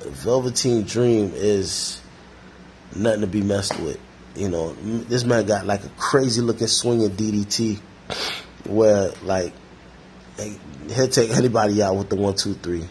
[0.00, 1.99] Velveteen Dream is
[2.94, 3.98] nothing to be messed with.
[4.36, 7.80] You know, this man got like a crazy looking swinging DDT
[8.66, 9.52] where like
[10.90, 12.84] he'll take anybody out with the one, two, three.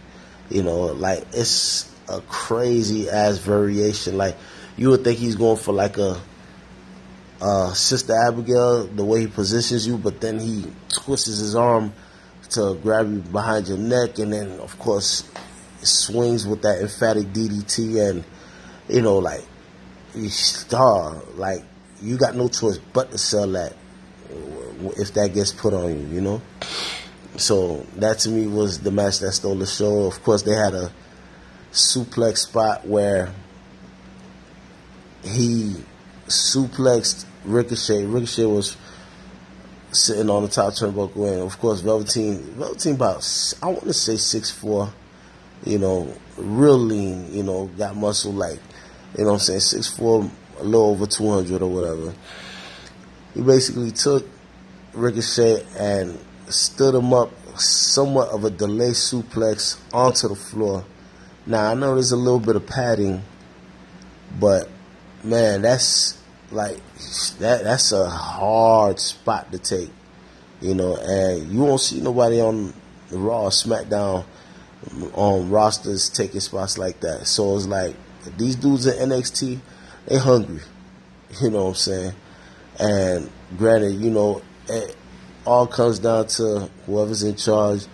[0.49, 4.17] You know, like it's a crazy ass variation.
[4.17, 4.35] Like
[4.77, 6.19] you would think he's going for like a
[7.41, 11.93] uh, Sister Abigail, the way he positions you, but then he twists his arm
[12.49, 15.29] to grab you behind your neck, and then of course
[15.81, 18.23] swings with that emphatic DDT, and
[18.89, 19.45] you know, like
[20.27, 21.63] star, like
[22.01, 23.73] you got no choice but to sell that
[24.29, 26.41] uh, if that gets put on you, you know.
[27.37, 30.05] So that to me was the match that stole the show.
[30.05, 30.91] Of course, they had a
[31.71, 33.33] suplex spot where
[35.23, 35.75] he
[36.27, 38.05] suplexed Ricochet.
[38.05, 38.75] Ricochet was
[39.91, 44.17] sitting on the top turnbuckle, and of course, Velveteen, Velveteen about I want to say
[44.17, 44.91] six four,
[45.65, 48.59] you know, real lean, you know, got muscle like,
[49.17, 52.13] you know, what I'm saying six four, a little over two hundred or whatever.
[53.33, 54.27] He basically took
[54.93, 60.85] Ricochet and stood him up somewhat of a delay suplex onto the floor.
[61.45, 63.23] Now I know there's a little bit of padding,
[64.39, 64.69] but
[65.23, 66.77] man, that's like
[67.39, 69.89] that that's a hard spot to take.
[70.61, 72.73] You know, and you won't see nobody on
[73.09, 74.25] the Raw SmackDown
[75.13, 77.27] on rosters taking spots like that.
[77.27, 77.95] So it's like
[78.37, 79.59] these dudes at NXT,
[80.07, 80.61] they hungry.
[81.41, 82.13] You know what I'm saying?
[82.79, 84.95] And granted, you know, it
[85.45, 87.85] all comes down to whoever's in charge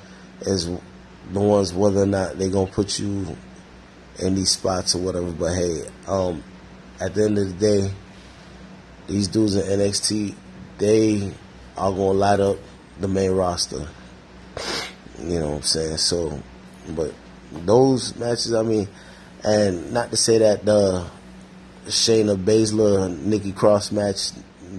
[0.41, 3.35] is the ones whether or not they're gonna put you
[4.19, 5.31] in these spots or whatever.
[5.31, 6.43] But hey, um,
[6.99, 7.91] at the end of the day,
[9.07, 10.35] these dudes in NXT,
[10.77, 11.31] they
[11.77, 12.57] are gonna light up
[12.99, 13.87] the main roster.
[15.19, 15.97] You know what I'm saying?
[15.97, 16.41] So,
[16.89, 17.13] but
[17.51, 18.87] those matches, I mean,
[19.45, 21.05] and not to say that the
[21.85, 24.31] Shayna Baszler Nikki Cross match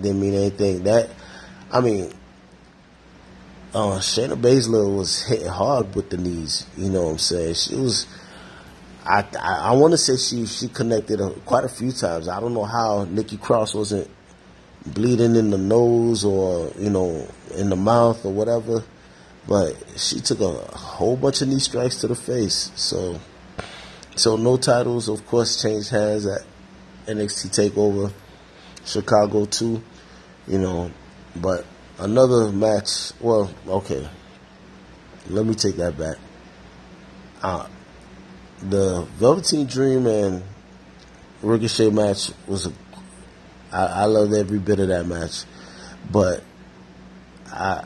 [0.02, 0.82] didn't mean anything.
[0.82, 1.08] That,
[1.70, 2.12] I mean,
[3.72, 6.66] uh, Shayna Baszler was hitting hard with the knees.
[6.76, 7.54] You know what I'm saying?
[7.54, 8.08] She was.
[9.04, 12.28] I I, I want to say she she connected quite a few times.
[12.28, 14.10] I don't know how Nikki Cross wasn't
[14.84, 18.82] bleeding in the nose or you know in the mouth or whatever,
[19.46, 22.72] but she took a whole bunch of knee strikes to the face.
[22.74, 23.20] So
[24.16, 26.40] so no titles, of course, changed hands at
[27.06, 28.12] NXT Takeover
[28.84, 29.82] Chicago too.
[30.48, 30.90] You know,
[31.36, 31.64] but
[31.98, 33.12] another match.
[33.20, 34.08] Well, okay.
[35.28, 36.16] Let me take that back.
[37.42, 37.66] Uh,
[38.62, 40.42] the Velveteen Dream and
[41.42, 42.72] Ricochet match was a.
[43.72, 45.44] I, I loved every bit of that match,
[46.10, 46.42] but
[47.52, 47.84] I,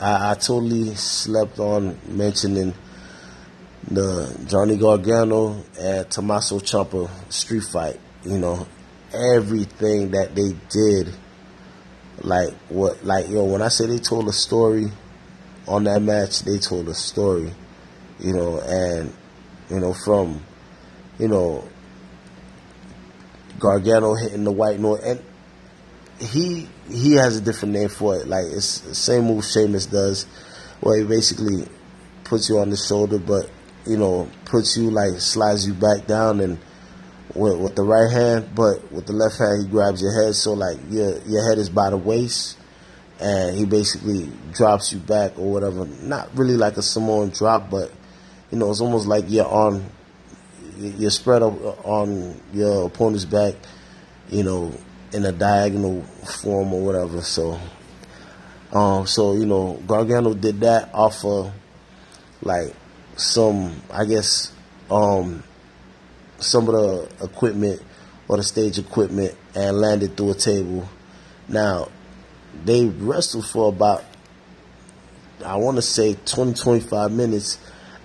[0.00, 2.72] I I totally slept on mentioning
[3.88, 7.98] the Johnny Gargano and Tommaso Ciampa street fight.
[8.24, 8.66] You know,
[9.12, 11.14] everything that they did
[12.22, 14.86] like what like yo when I say they told a story
[15.66, 17.52] on that match, they told a story.
[18.18, 19.12] You know, and
[19.70, 20.42] you know, from
[21.18, 21.66] you know
[23.58, 25.22] Gargano hitting the white noise and
[26.20, 28.26] he he has a different name for it.
[28.26, 30.24] Like it's the same move Sheamus does,
[30.80, 31.66] where he basically
[32.24, 33.50] puts you on the shoulder, but
[33.86, 36.58] you know puts you like slides you back down and
[37.34, 40.34] with, with the right hand, but with the left hand he grabs your head.
[40.34, 42.58] So like your your head is by the waist,
[43.20, 45.86] and he basically drops you back or whatever.
[46.02, 47.92] Not really like a Samoan drop, but
[48.50, 49.84] you know it's almost like you're on
[50.80, 53.54] you're spread on your opponent's back,
[54.30, 54.72] you know,
[55.12, 57.20] in a diagonal form or whatever.
[57.20, 57.60] So,
[58.72, 61.52] um, so you know, Gargano did that off of
[62.42, 62.74] like
[63.20, 64.52] some, I guess,
[64.90, 65.42] um,
[66.38, 67.82] some of the equipment
[68.28, 70.88] or the stage equipment and landed through a table.
[71.48, 71.88] Now,
[72.64, 74.04] they wrestled for about,
[75.44, 77.58] I want to say 20, 25 minutes,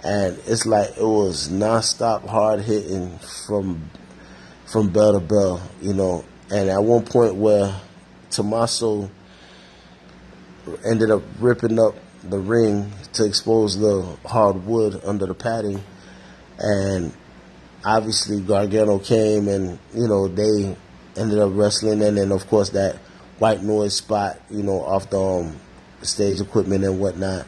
[0.03, 3.89] and it's like it was nonstop hard hitting from
[4.65, 6.25] from bell to bell, you know.
[6.51, 7.79] And at one point where
[8.29, 9.09] Tommaso
[10.83, 15.83] ended up ripping up the ring to expose the hard wood under the padding,
[16.59, 17.13] and
[17.83, 20.75] obviously Gargano came and you know they
[21.17, 22.97] ended up wrestling, and then of course that
[23.39, 25.55] white noise spot, you know, off the um,
[26.01, 27.45] stage equipment and whatnot.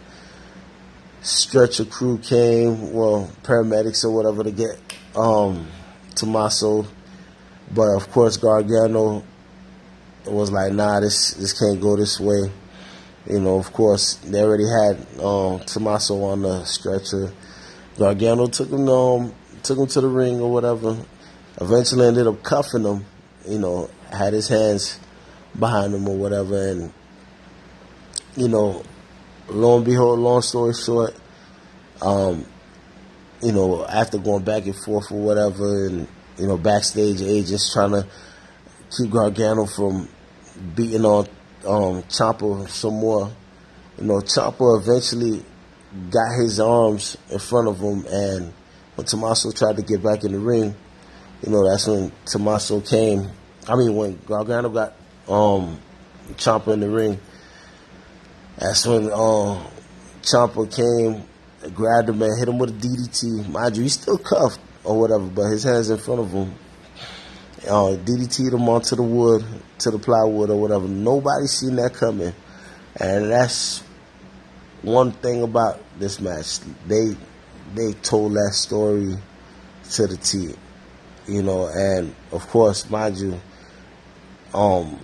[1.21, 4.79] Stretcher crew came, well, paramedics or whatever to get
[5.15, 5.67] um,
[6.15, 6.85] Tommaso,
[7.73, 9.23] but of course Gargano
[10.25, 12.51] was like, nah, this this can't go this way.
[13.29, 17.33] You know, of course, they already had um, Tommaso on the stretcher.
[17.97, 20.97] Gargano took him um, took him to the ring or whatever.
[21.59, 23.05] Eventually ended up cuffing him,
[23.45, 24.99] you know, had his hands
[25.59, 26.69] behind him or whatever.
[26.69, 26.93] And,
[28.37, 28.83] you know,
[29.49, 31.13] lo and behold, long story short,
[32.01, 32.45] um,
[33.41, 37.91] you know, after going back and forth or whatever, and, you know, backstage agents trying
[37.91, 38.07] to
[38.95, 40.07] keep Gargano from
[40.75, 41.27] beating on
[41.65, 43.31] um, Ciampa some more.
[43.97, 45.43] You know, Chopper eventually
[46.11, 48.53] got his arms in front of him, and
[48.95, 50.75] when Tommaso tried to get back in the ring,
[51.43, 53.29] you know, that's when Tommaso came.
[53.67, 54.93] I mean, when Gargano got
[55.27, 55.79] um,
[56.33, 57.19] Ciampa in the ring,
[58.57, 59.65] that's when um,
[60.21, 61.23] Ciampa came,
[61.73, 63.49] grabbed him and hit him with a DDT.
[63.49, 66.53] Mind you, he's still cuffed or whatever, but his hands in front of him.
[67.67, 69.45] Uh, DDT them onto the wood,
[69.79, 70.87] to the plywood or whatever.
[70.87, 72.33] Nobody seen that coming.
[72.99, 73.83] And that's
[74.81, 76.59] one thing about this match.
[76.87, 77.15] They
[77.75, 79.15] they told that story
[79.91, 80.53] to the T.
[81.27, 83.39] You know, and of course, mind you,
[84.53, 84.97] um,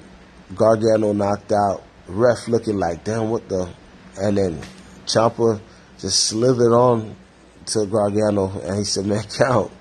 [0.56, 3.69] Gargano knocked out, ref looking like, damn, what the,
[4.17, 4.62] and then
[5.06, 5.60] Ciampa
[5.99, 7.15] just slithered on
[7.67, 9.71] to Gargano, and he said, man, count.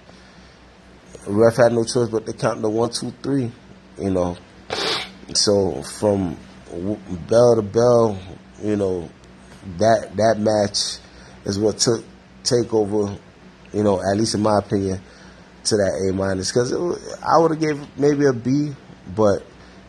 [1.27, 3.51] Ref had no choice but to count the one, two, three,
[3.99, 4.37] you know.
[5.35, 6.37] So from
[7.29, 8.19] bell to bell,
[8.63, 9.09] you know,
[9.79, 10.99] that that match
[11.45, 12.05] is what took
[12.43, 13.17] take over,
[13.73, 15.01] you know, at least in my opinion,
[15.65, 18.73] to that A minus because I would have gave maybe a B,
[19.15, 19.45] but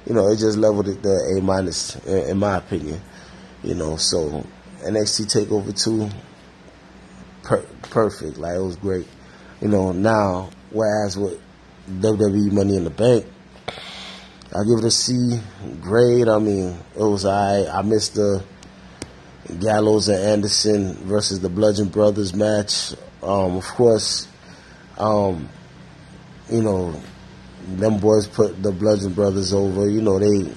[0.06, 3.02] you know it just leveled it the A minus in, in, my opinion.
[3.64, 4.46] You know, so
[4.82, 6.10] NXT Takeover two,
[7.44, 9.08] per- perfect, like it was great.
[9.62, 11.40] You know, now whereas with
[11.90, 13.26] WWE Money in the Bank,
[13.68, 15.40] I give it a C
[15.82, 16.28] grade.
[16.28, 17.66] I mean, it was I.
[17.66, 18.44] I missed the
[19.60, 22.94] Gallows and Anderson versus the Bludgeon Brothers match.
[23.22, 24.28] Um, of course,
[24.98, 25.50] um,
[26.52, 26.94] you know,
[27.68, 29.90] them boys put the Bludgeon Brothers over.
[29.90, 30.54] You know, they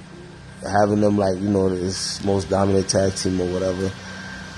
[0.62, 3.90] having them like, you know, this most dominant tag team or whatever.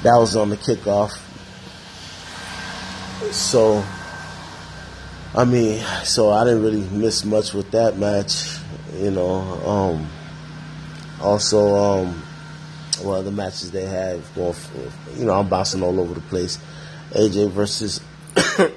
[0.03, 1.19] That was on the kickoff.
[3.33, 3.85] So,
[5.35, 8.59] I mean, so I didn't really miss much with that match,
[8.97, 9.41] you know.
[9.67, 10.09] Um,
[11.21, 12.23] also, um,
[13.05, 16.59] well, the matches they have going for, you know, I'm bouncing all over the place.
[17.11, 18.01] AJ versus
[18.59, 18.73] um,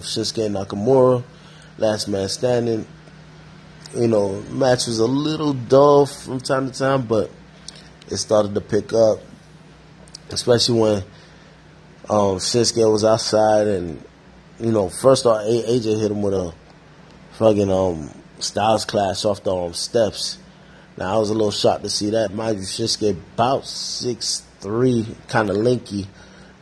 [0.00, 1.22] Shinsuke Nakamura,
[1.78, 2.84] last man standing.
[3.94, 7.30] You know, match was a little dull from time to time, but
[8.10, 9.20] it started to pick up,
[10.30, 10.96] especially when
[12.10, 14.02] um, Shinsuke was outside and,
[14.60, 16.54] you know, first off, AJ hit him with a
[17.32, 20.38] fucking um, Styles clash off the um, steps
[20.96, 22.32] now I was a little shocked to see that.
[22.32, 26.06] Mind you, Shinsuke about six three, kind of lanky,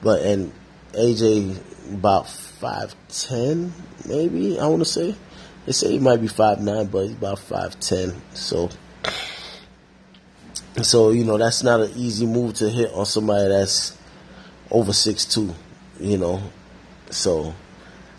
[0.02, 0.52] but and
[0.92, 1.58] AJ
[1.92, 3.72] about five ten,
[4.08, 5.14] maybe I want to say.
[5.66, 8.14] They say he might be five nine, but he's about five ten.
[8.32, 8.70] So,
[10.82, 13.96] so you know that's not an easy move to hit on somebody that's
[14.70, 15.54] over six two.
[16.00, 16.42] You know,
[17.10, 17.54] so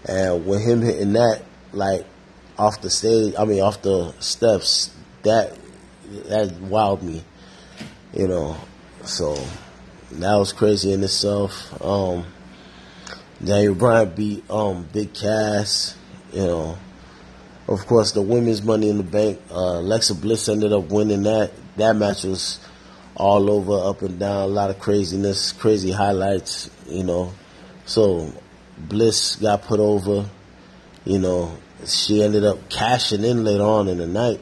[0.05, 2.05] and with him hitting that like
[2.57, 4.93] off the stage, I mean off the steps,
[5.23, 5.57] that
[6.27, 7.23] that wowed me,
[8.13, 8.57] you know.
[9.03, 9.35] So
[10.11, 11.81] that was crazy in itself.
[11.83, 12.25] Um,
[13.43, 15.97] Daniel Bryan beat um, Big Cass,
[16.31, 16.77] you know.
[17.67, 21.51] Of course, the women's Money in the Bank, uh, Alexa Bliss ended up winning that.
[21.77, 22.59] That match was
[23.15, 27.33] all over, up and down, a lot of craziness, crazy highlights, you know.
[27.85, 28.33] So
[28.87, 30.29] Bliss got put over,
[31.05, 31.57] you know.
[31.85, 34.39] She ended up cashing in later on in the night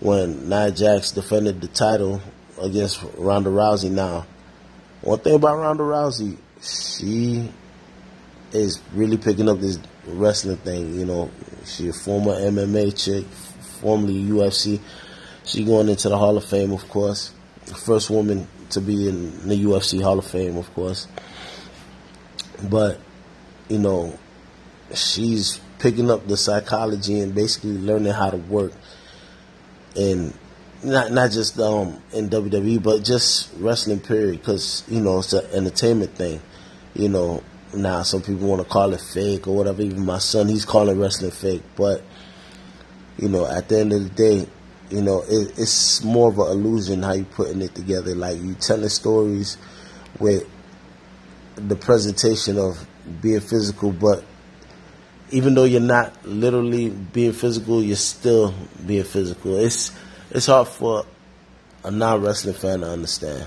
[0.00, 2.20] when Nia Jax defended the title
[2.60, 3.90] against Ronda Rousey.
[3.90, 4.26] Now,
[5.00, 7.50] one thing about Ronda Rousey, she
[8.52, 10.98] is really picking up this wrestling thing.
[10.98, 11.30] You know,
[11.64, 13.24] she a former MMA chick,
[13.80, 14.80] formerly UFC.
[15.44, 17.32] She going into the Hall of Fame, of course.
[17.84, 21.06] First woman to be in the UFC Hall of Fame, of course.
[22.62, 22.98] But,
[23.68, 24.18] you know,
[24.94, 28.72] she's picking up the psychology and basically learning how to work
[29.96, 30.32] and
[30.82, 35.44] not not just um in WWE but just wrestling period because you know it's an
[35.52, 36.40] entertainment thing
[36.94, 37.42] you know
[37.76, 39.82] now some people want to call it fake or whatever.
[39.82, 41.62] Even my son, he's calling wrestling fake.
[41.76, 42.02] But
[43.18, 44.48] you know, at the end of the day,
[44.90, 48.14] you know, it, it's more of an illusion how you putting it together.
[48.14, 49.56] Like you telling stories
[50.18, 50.48] with
[51.56, 52.86] the presentation of
[53.20, 54.24] being physical, but
[55.30, 58.54] even though you're not literally being physical, you're still
[58.86, 59.56] being physical.
[59.56, 59.90] It's
[60.30, 61.04] it's hard for
[61.82, 63.46] a non wrestling fan to understand.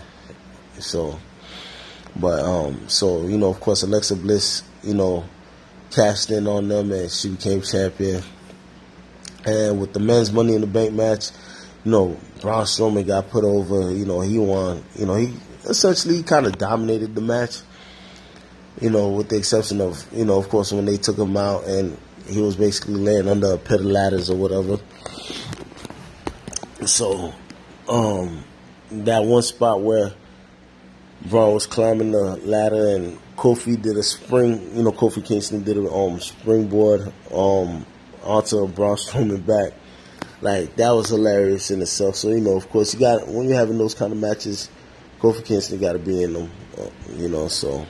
[0.79, 1.19] So
[2.19, 5.23] but um, so you know, of course, Alexa Bliss, you know,
[5.91, 8.23] cashed in on them and she became champion.
[9.45, 11.29] And with the men's Money in the Bank match,
[11.85, 13.91] you know, Braun Strowman got put over.
[13.91, 14.83] You know, he won.
[14.95, 15.33] You know, he
[15.65, 17.59] essentially kind of dominated the match.
[18.79, 21.65] You know, with the exception of you know, of course, when they took him out
[21.65, 21.97] and
[22.27, 24.77] he was basically laying under a pit of ladders or whatever.
[26.85, 27.33] So,
[27.89, 28.43] um,
[28.91, 30.13] that one spot where
[31.25, 35.77] Braun was climbing the ladder and Kofi did a spring, you know, Kofi Kingston did
[35.77, 37.85] a um, springboard um,
[38.23, 39.73] onto Braun Strowman back.
[40.41, 42.15] Like, that was hilarious in itself.
[42.15, 44.69] So, you know, of course, you got, when you're having those kind of matches,
[45.19, 47.85] Kofi Kingston got to be in them, uh, you know, so.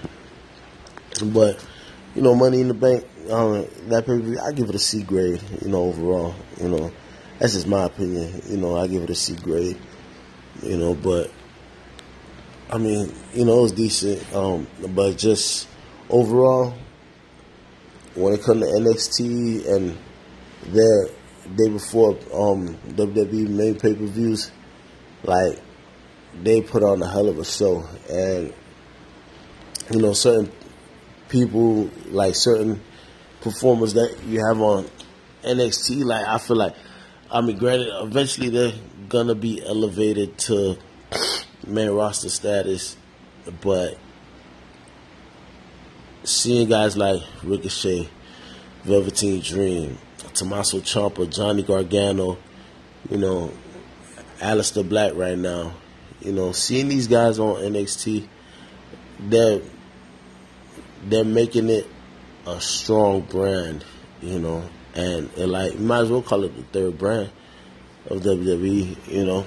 [1.21, 1.63] But,
[2.15, 5.41] you know, Money in the Bank, um, that pay I give it a C grade,
[5.61, 6.91] you know, overall, you know.
[7.39, 9.77] That's just my opinion, you know, I give it a C grade,
[10.63, 11.31] you know, but
[12.69, 14.35] I mean, you know, it was decent.
[14.35, 15.67] Um, but just
[16.09, 16.73] overall,
[18.15, 19.97] when it comes to NXT and
[20.67, 21.07] their
[21.55, 24.51] day before um, WWE main pay per views,
[25.23, 25.59] like
[26.41, 28.53] they put on a hell of a show, and
[29.91, 30.51] you know, certain
[31.29, 32.81] people like certain
[33.41, 34.87] performers that you have on
[35.43, 36.75] NXT, like I feel like,
[37.31, 38.73] I mean, granted, eventually they're
[39.09, 40.77] gonna be elevated to
[41.65, 42.95] main roster status,
[43.61, 43.97] but
[46.23, 48.09] seeing guys like Ricochet,
[48.83, 49.97] Velveteen Dream,
[50.33, 52.37] Tommaso Ciampa, Johnny Gargano,
[53.09, 53.51] you know,
[54.39, 55.73] Aleister Black right now,
[56.21, 58.27] you know, seeing these guys on NXT,
[59.19, 59.61] they're
[61.09, 61.87] they're making it
[62.45, 63.83] a strong brand,
[64.21, 67.29] you know, and, and like you might as well call it the third brand
[68.07, 69.45] of WWE, you know.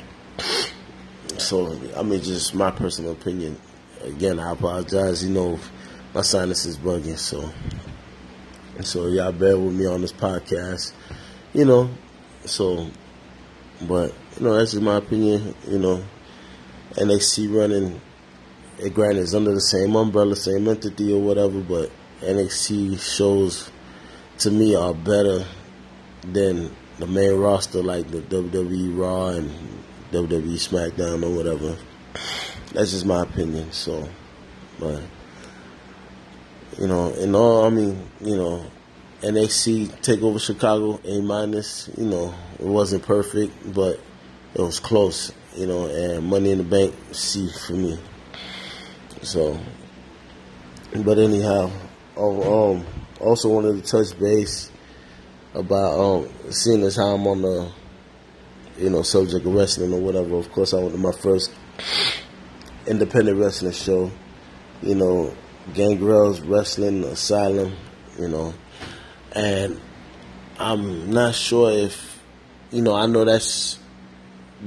[1.39, 3.59] So, I mean, just my personal opinion.
[4.03, 5.25] Again, I apologize.
[5.25, 5.59] You know,
[6.15, 7.19] my sinus is bugging.
[7.19, 7.51] So,
[8.83, 10.93] so y'all bear with me on this podcast.
[11.53, 11.91] You know,
[12.45, 12.89] so,
[13.83, 15.55] but you know, that's just my opinion.
[15.67, 16.05] You know,
[16.93, 18.01] NXT running.
[18.83, 23.71] It granted it's under the same umbrella, same entity or whatever, but NXT shows
[24.39, 25.45] to me are better
[26.23, 29.51] than the main roster like the WWE Raw and
[30.13, 31.77] WWE SmackDown or whatever.
[32.73, 33.71] That's just my opinion.
[33.73, 34.09] So,
[34.79, 35.03] but
[36.79, 38.65] you know, in all, I mean, you know,
[39.21, 41.91] NXT take over Chicago A minus.
[41.99, 44.01] You know, it wasn't perfect, but
[44.55, 45.33] it was close.
[45.55, 47.99] You know, and Money in the Bank C for me.
[49.23, 49.59] So,
[51.05, 51.71] but anyhow,
[52.17, 52.87] oh, um,
[53.21, 54.71] also wanted to touch base
[55.55, 57.71] about um, seeing as how I'm on the
[58.81, 60.37] you know, subject of wrestling or whatever.
[60.37, 61.53] Of course, I went to my first
[62.87, 64.11] independent wrestling show,
[64.83, 65.37] you know,
[65.75, 67.77] Gangrel's Wrestling Asylum,
[68.19, 68.55] you know,
[69.33, 69.79] and
[70.59, 72.23] I'm not sure if,
[72.71, 73.79] you know, I know that's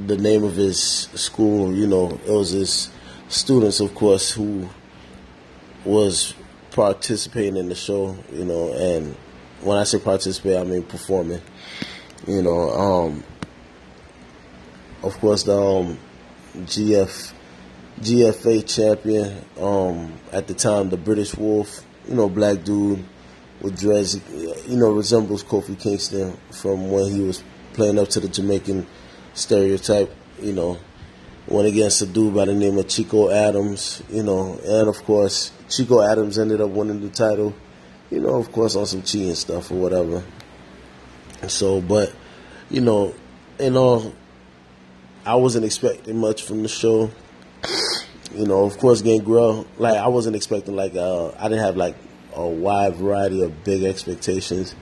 [0.06, 2.90] the name of his school, you know, it was his
[3.30, 4.70] students, of course, who
[5.86, 6.34] was
[6.72, 9.16] participating in the show, you know, and
[9.62, 11.42] when I say participate, I mean performing,
[12.28, 13.24] you know, um,
[15.04, 15.98] of course, the um,
[16.56, 17.34] GF
[18.00, 19.46] GFA champion.
[19.60, 23.04] Um, at the time, the British Wolf, you know, black dude
[23.62, 24.20] with dreads,
[24.68, 27.44] you know, resembles Kofi Kingston from when he was
[27.74, 28.88] playing up to the Jamaican
[29.34, 30.14] stereotype.
[30.42, 30.80] You know,
[31.48, 34.02] went against a dude by the name of Chico Adams.
[34.10, 37.54] You know, and of course, Chico Adams ended up winning the title.
[38.10, 40.24] You know, of course, on some cheating stuff or whatever.
[41.48, 42.14] So, but
[42.70, 43.14] you know,
[43.60, 44.14] in all,
[45.26, 47.10] I wasn't expecting much from the show.
[48.34, 51.96] You know, of course, Gangrel, like I wasn't expecting like uh, I didn't have like
[52.36, 54.76] a wide variety of big expectations,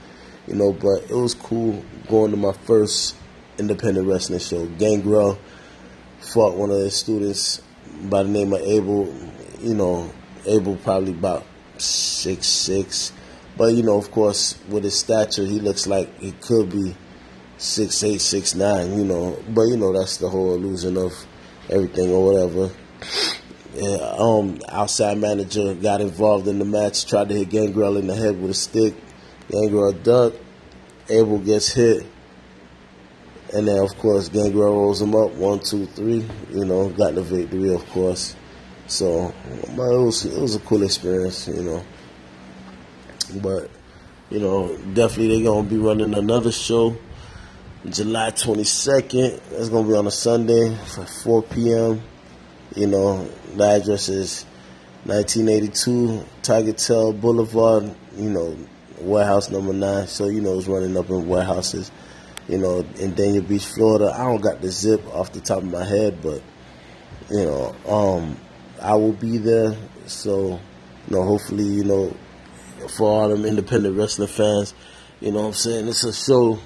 [0.46, 3.14] you know, but it was cool going to my first
[3.58, 4.66] independent wrestling show.
[4.66, 5.38] Gangrel
[6.22, 7.60] fought one of the students
[8.04, 9.12] by the name of Abel,
[9.60, 10.12] you know,
[10.46, 11.44] Abel probably about
[11.78, 13.12] six six.
[13.56, 16.96] But you know, of course, with his stature, he looks like he could be
[17.58, 18.98] six eight, six nine.
[18.98, 21.12] You know, but you know that's the whole illusion of
[21.68, 22.74] everything or whatever.
[23.74, 28.14] Yeah, um, outside manager got involved in the match, tried to hit Gangrel in the
[28.14, 28.94] head with a stick.
[29.50, 30.38] Gangrel ducked.
[31.08, 32.06] Abel gets hit.
[33.54, 35.32] And then, of course, Gangrel rolls him up.
[35.32, 36.26] One, two, three.
[36.50, 38.34] You know, got the victory, of course.
[38.86, 39.32] So,
[39.76, 41.84] but it was, it was a cool experience, you know.
[43.42, 43.70] But,
[44.30, 46.96] you know, definitely they're to be running another show
[47.88, 49.40] July 22nd.
[49.50, 52.02] That's to be on a Sunday for 4 p.m.
[52.76, 54.44] You know, the address is
[55.04, 58.56] 1982 Tiger Tail Boulevard, you know,
[59.00, 60.06] warehouse number nine.
[60.06, 61.90] So, you know, it's running up in warehouses,
[62.48, 64.12] you know, in Dania Beach, Florida.
[64.14, 66.42] I don't got the zip off the top of my head, but,
[67.30, 68.36] you know, um,
[68.80, 69.76] I will be there.
[70.06, 70.60] So,
[71.08, 72.16] you know, hopefully, you know,
[72.96, 74.74] for all them independent wrestling fans,
[75.20, 75.88] you know what I'm saying?
[75.88, 76.58] It's a show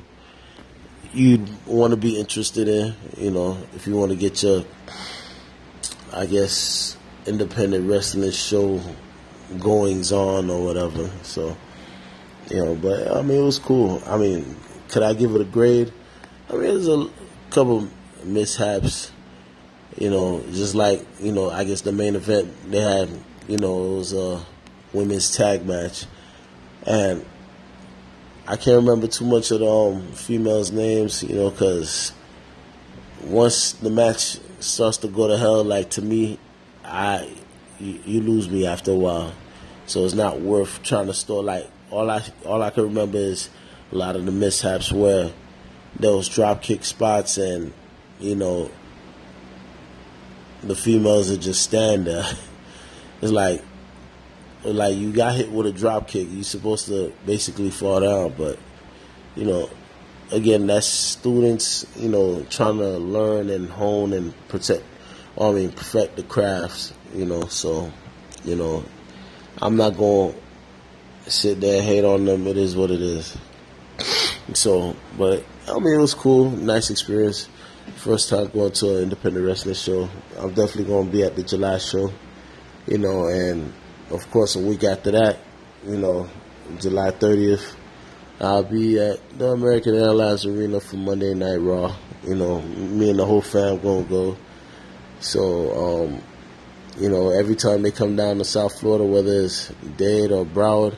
[1.12, 4.64] you'd want to be interested in, you know, if you want to get your
[6.16, 6.96] I guess,
[7.26, 8.80] independent wrestling show
[9.58, 11.10] goings on or whatever.
[11.24, 11.54] So,
[12.50, 14.02] you know, but I mean, it was cool.
[14.06, 14.56] I mean,
[14.96, 15.92] could I give it a grade?
[16.48, 17.10] I mean, there's a
[17.50, 17.86] couple
[18.24, 19.12] mishaps.
[19.98, 23.10] You know, just like you know, I guess the main event they had,
[23.46, 24.42] you know, it was a
[24.94, 26.06] women's tag match,
[26.86, 27.26] and
[28.46, 32.12] I can't remember too much of the um, females' names, you know, because
[33.22, 36.38] once the match starts to go to hell, like to me,
[36.82, 37.30] I
[37.78, 39.34] you, you, lose me after a while.
[39.84, 41.42] So it's not worth trying to store.
[41.42, 43.50] Like all I all I can remember is
[43.92, 45.30] a lot of the mishaps where
[45.98, 47.72] those drop kick spots and
[48.18, 48.70] you know
[50.62, 52.24] the females are just stand there.
[53.22, 53.62] it's like
[54.64, 56.28] like you got hit with a drop kick.
[56.30, 58.58] You're supposed to basically fall down, but
[59.34, 59.70] you know
[60.30, 64.82] again, that's students, you know, trying to learn and hone and protect,
[65.40, 67.46] I mean, perfect the crafts, you know.
[67.46, 67.92] So,
[68.44, 68.84] you know,
[69.60, 70.34] I'm not to
[71.26, 72.46] sit there and hate on them.
[72.46, 73.36] It is what it is.
[74.54, 77.48] So, but I mean, it was cool, nice experience.
[77.96, 80.08] First time going to an independent wrestling show.
[80.38, 82.12] I'm definitely going to be at the July show,
[82.86, 83.72] you know, and
[84.10, 85.38] of course, a week after that,
[85.84, 86.28] you know,
[86.80, 87.74] July 30th
[88.38, 91.96] I'll be at the American Airlines Arena for Monday Night Raw.
[92.22, 94.36] You know, me and the whole fam gonna go.
[95.20, 96.22] So, um,
[96.98, 100.96] you know, every time they come down to South Florida, whether it's Dade or Broward,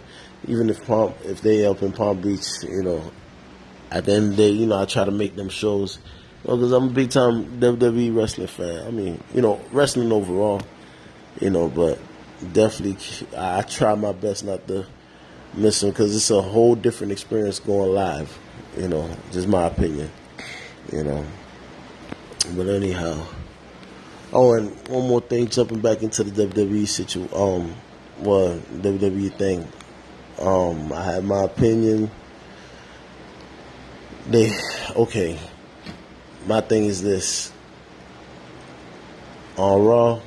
[0.49, 3.13] even if Palm, if they up in Palm Beach, you know,
[3.91, 5.99] at the end of the day, you know, I try to make them shows
[6.43, 8.87] because I'm a big time WWE wrestling fan.
[8.87, 10.63] I mean, you know, wrestling overall,
[11.41, 11.99] you know, but
[12.53, 12.97] definitely
[13.37, 14.87] I try my best not to
[15.55, 18.39] miss them because it's a whole different experience going live.
[18.77, 20.11] You know, just my opinion.
[20.93, 21.27] You know,
[22.55, 23.27] but anyhow.
[24.31, 27.75] Oh, and one more thing, jumping back into the WWE situation, um,
[28.19, 29.67] well, WWE thing.
[30.39, 32.11] Um, I have my opinion.
[34.29, 34.53] They,
[34.95, 35.39] okay.
[36.47, 37.51] My thing is this.
[39.57, 40.21] On Raw,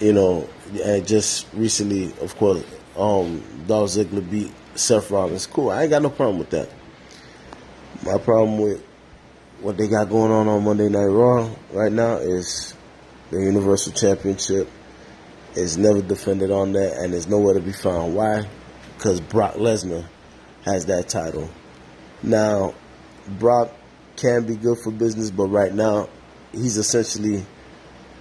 [0.00, 0.48] you know,
[0.82, 2.64] and just recently, of course,
[2.96, 5.46] um, Dolph Ziggler beat Seth Rollins.
[5.46, 5.70] Cool.
[5.70, 6.68] I ain't got no problem with that.
[8.04, 8.82] My problem with
[9.60, 12.74] what they got going on on Monday Night Raw right now is
[13.30, 14.68] the Universal Championship
[15.54, 18.14] is never defended on that and is nowhere to be found.
[18.14, 18.48] Why?
[18.96, 20.06] Because Brock Lesnar
[20.64, 21.50] has that title.
[22.22, 22.74] Now,
[23.38, 23.70] Brock
[24.16, 26.08] can be good for business, but right now
[26.52, 27.44] he's essentially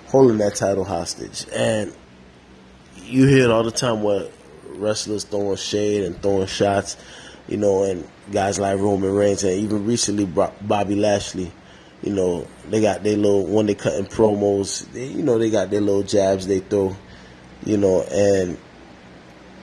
[0.07, 1.45] holding that title hostage.
[1.53, 1.93] And
[3.03, 4.27] you hear it all the time where
[4.75, 6.97] wrestlers throwing shade and throwing shots,
[7.47, 11.51] you know, and guys like Roman Reigns and even recently Bobby Lashley,
[12.01, 14.89] You know, they got their little when they cutting promos.
[14.93, 16.95] They, you know, they got their little jabs they throw.
[17.65, 18.57] You know, and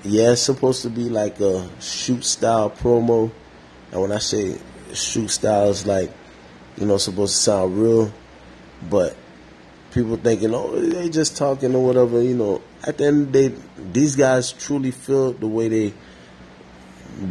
[0.04, 3.30] yeah, it's supposed to be like a shoot style promo.
[3.96, 4.58] And when I say
[4.92, 6.12] shoot style, it's like
[6.76, 8.12] you know supposed to sound real,
[8.90, 9.16] but
[9.90, 12.20] people thinking, oh, they just talking or whatever.
[12.20, 13.56] You know, at the end of the day,
[13.92, 15.94] these guys truly feel the way they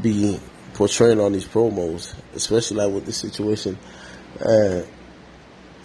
[0.01, 0.39] be
[0.73, 3.77] portraying on these promos, especially like with this situation.
[4.39, 4.87] And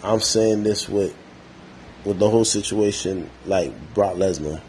[0.01, 1.15] I'm saying this with
[2.05, 4.63] with the whole situation, like Brock Lesnar.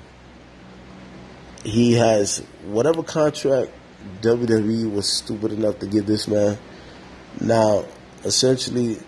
[1.64, 3.72] He has whatever contract
[4.20, 6.58] WWE was stupid enough to give this man.
[7.40, 7.84] Now,
[8.24, 8.98] essentially,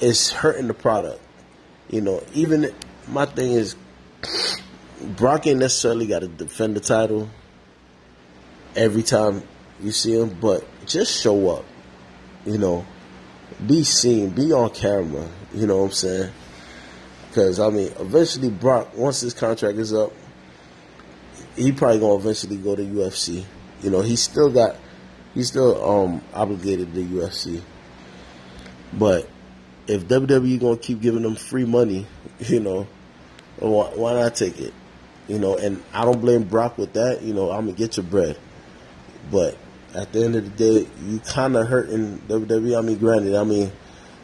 [0.00, 1.20] it's hurting the product.
[1.88, 2.70] You know, even
[3.08, 3.76] my thing is,
[5.00, 7.28] Brock ain't necessarily got to defend the title
[8.76, 9.42] every time
[9.80, 11.64] you see him, but just show up.
[12.44, 12.86] You know,
[13.66, 15.26] be seen, be on camera.
[15.54, 16.32] You know what I'm saying?
[17.28, 20.12] Because I mean, eventually Brock, once his contract is up,
[21.56, 23.44] he probably gonna eventually go to UFC.
[23.82, 24.76] You know, he's still got,
[25.34, 27.62] he's still um obligated to UFC.
[28.92, 29.28] But
[29.86, 32.06] if WWE gonna keep giving them free money,
[32.40, 32.86] you know,
[33.58, 34.74] why, why not take it?
[35.28, 37.22] You know, and I don't blame Brock with that.
[37.22, 38.36] You know, I'm gonna get your bread,
[39.30, 39.56] but
[39.94, 40.50] at the end of the
[40.82, 42.78] day, you kind of hurting WWE.
[42.78, 43.72] I mean, granted, I mean,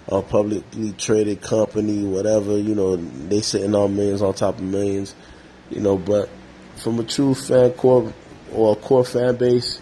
[0.09, 5.15] a publicly traded company, whatever, you know, they sitting on millions on top of millions,
[5.71, 6.29] you know, but
[6.77, 8.13] from a true fan core
[8.57, 9.81] or a core fan base,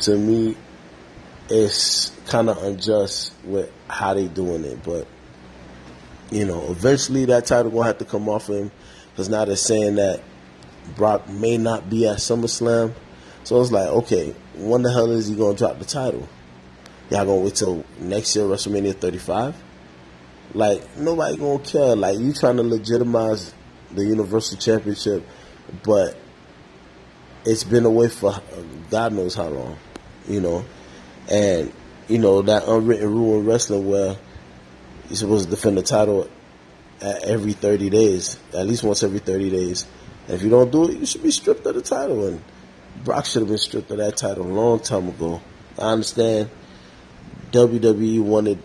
[0.00, 0.56] to me,
[1.48, 4.82] it's kind of unjust with how they doing it.
[4.82, 5.06] But,
[6.30, 8.70] you know, eventually that title gonna have to come off him
[9.10, 10.20] because now they're saying that
[10.96, 12.94] Brock may not be at SummerSlam
[13.44, 16.28] so it's like, okay, when the hell is he gonna drop the title?
[17.10, 19.56] Y'all gonna wait till next year WrestleMania 35?
[20.54, 21.96] Like nobody gonna care.
[21.96, 23.52] Like you trying to legitimize
[23.92, 25.26] the Universal Championship,
[25.82, 26.16] but
[27.44, 28.34] it's been away for
[28.90, 29.78] God knows how long,
[30.28, 30.64] you know,
[31.30, 31.72] and
[32.08, 34.16] you know that unwritten rule in wrestling where
[35.08, 36.28] you're supposed to defend the title
[37.00, 39.86] at every 30 days, at least once every 30 days.
[40.26, 42.42] And if you don't do it, you should be stripped of the title and
[43.04, 45.40] Brock should have been stripped of that title a long time ago.
[45.78, 46.50] I understand
[47.52, 48.62] WWE wanted.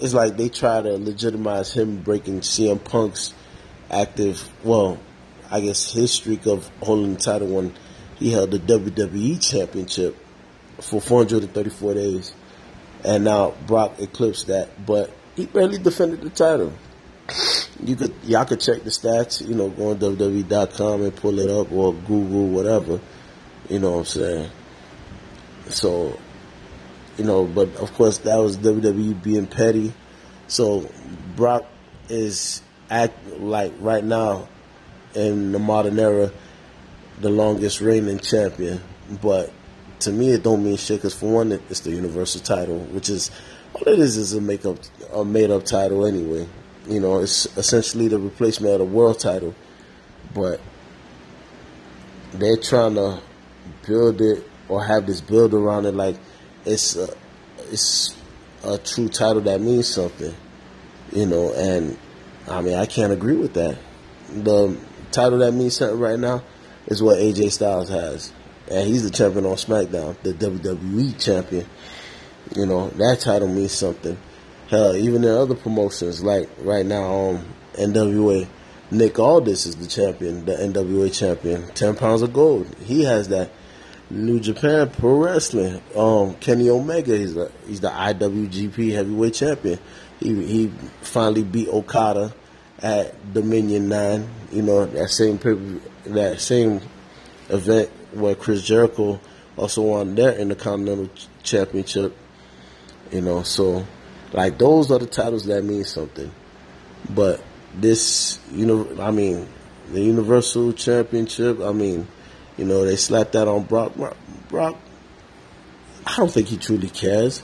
[0.00, 3.34] It's like they try to legitimize him breaking CM Punk's
[3.90, 4.98] active, well,
[5.50, 7.74] I guess his streak of holding the title when
[8.16, 10.16] he held the WWE Championship
[10.80, 12.34] for 434 days,
[13.04, 14.86] and now Brock eclipsed that.
[14.86, 16.72] But he barely defended the title.
[17.82, 21.50] You could y'all could check the stats, you know, go on WWE.com and pull it
[21.50, 23.00] up or Google whatever
[23.68, 24.50] you know what I'm saying?
[25.68, 26.18] So,
[27.16, 29.92] you know, but of course that was WWE being petty.
[30.46, 30.88] So
[31.34, 31.66] Brock
[32.08, 34.48] is act like right now
[35.14, 36.30] in the modern era
[37.20, 38.80] the longest reigning champion.
[39.22, 39.52] But
[40.00, 43.30] to me, it don't mean shit because for one, it's the Universal title, which is
[43.74, 44.78] all it is is a make up
[45.12, 46.46] a made up title anyway.
[46.88, 49.54] You know, it's essentially the replacement of the world title,
[50.34, 50.60] but
[52.32, 53.20] they're trying to
[53.86, 56.16] build it or have this build around it like
[56.64, 57.08] it's a,
[57.70, 58.16] it's
[58.64, 60.34] a true title that means something,
[61.12, 61.52] you know.
[61.54, 61.96] And
[62.48, 63.78] I mean, I can't agree with that.
[64.28, 64.76] The
[65.12, 66.42] title that means something right now
[66.86, 68.32] is what AJ Styles has,
[68.70, 71.66] and he's the champion on SmackDown, the WWE champion.
[72.54, 74.16] You know that title means something.
[74.68, 78.48] Hell, even in other promotions, like right now, um, NWA,
[78.90, 82.66] Nick Aldis is the champion, the NWA champion, ten pounds of gold.
[82.84, 83.50] He has that.
[84.08, 85.82] New Japan Pro Wrestling.
[85.96, 89.80] Um, Kenny Omega, he's a, he's the IWGP Heavyweight Champion.
[90.20, 92.32] He he finally beat Okada
[92.78, 94.28] at Dominion Nine.
[94.52, 95.38] You know that same
[96.14, 96.80] that same
[97.48, 99.20] event where Chris Jericho
[99.56, 101.10] also won their Intercontinental
[101.42, 102.16] Championship.
[103.12, 103.86] You know, so
[104.32, 106.30] like those are the titles that mean something.
[107.10, 107.42] But
[107.74, 109.48] this, you know, I mean,
[109.92, 111.60] the Universal Championship.
[111.60, 112.08] I mean
[112.56, 113.92] you know, they slapped that on Brock.
[114.48, 114.76] Brock,
[116.06, 117.42] I don't think he truly cares.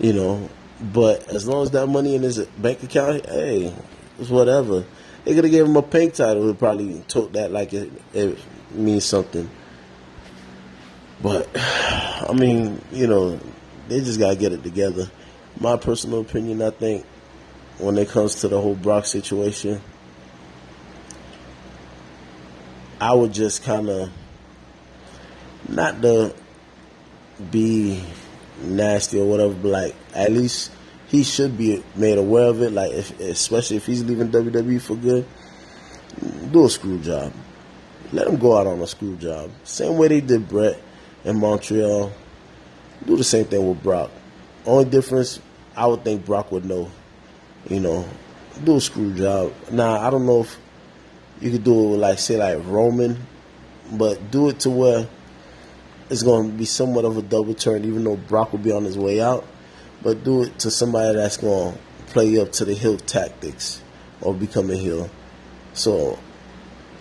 [0.00, 3.74] You know, but as long as that money in his bank account, hey,
[4.18, 4.84] it's whatever.
[5.24, 6.48] They could have gave him a pink title.
[6.48, 8.38] He probably took that like it, it
[8.72, 9.48] means something.
[11.22, 13.38] But I mean, you know,
[13.88, 15.10] they just gotta get it together.
[15.60, 17.04] My personal opinion, I think,
[17.78, 19.80] when it comes to the whole Brock situation,
[23.00, 24.10] I would just kind of
[25.68, 26.34] not to
[27.50, 28.02] be
[28.62, 30.70] nasty or whatever, but like at least
[31.12, 32.72] he should be made aware of it.
[32.72, 35.26] Like, if, especially if he's leaving WWE for good,
[36.50, 37.34] do a screw job.
[38.12, 39.50] Let him go out on a screw job.
[39.62, 40.80] Same way they did Bret
[41.24, 42.10] in Montreal.
[43.04, 44.10] Do the same thing with Brock.
[44.64, 45.38] Only difference,
[45.76, 46.90] I would think Brock would know.
[47.68, 48.08] You know,
[48.64, 49.52] do a screw job.
[49.70, 50.58] Now I don't know if
[51.42, 53.18] you could do it like say like Roman,
[53.92, 55.06] but do it to where
[56.08, 58.84] it's going to be somewhat of a double turn, even though Brock will be on
[58.84, 59.46] his way out.
[60.02, 61.78] But do it to somebody that's going to
[62.12, 63.82] play up to the heel tactics
[64.20, 65.08] or become a heel.
[65.74, 66.18] So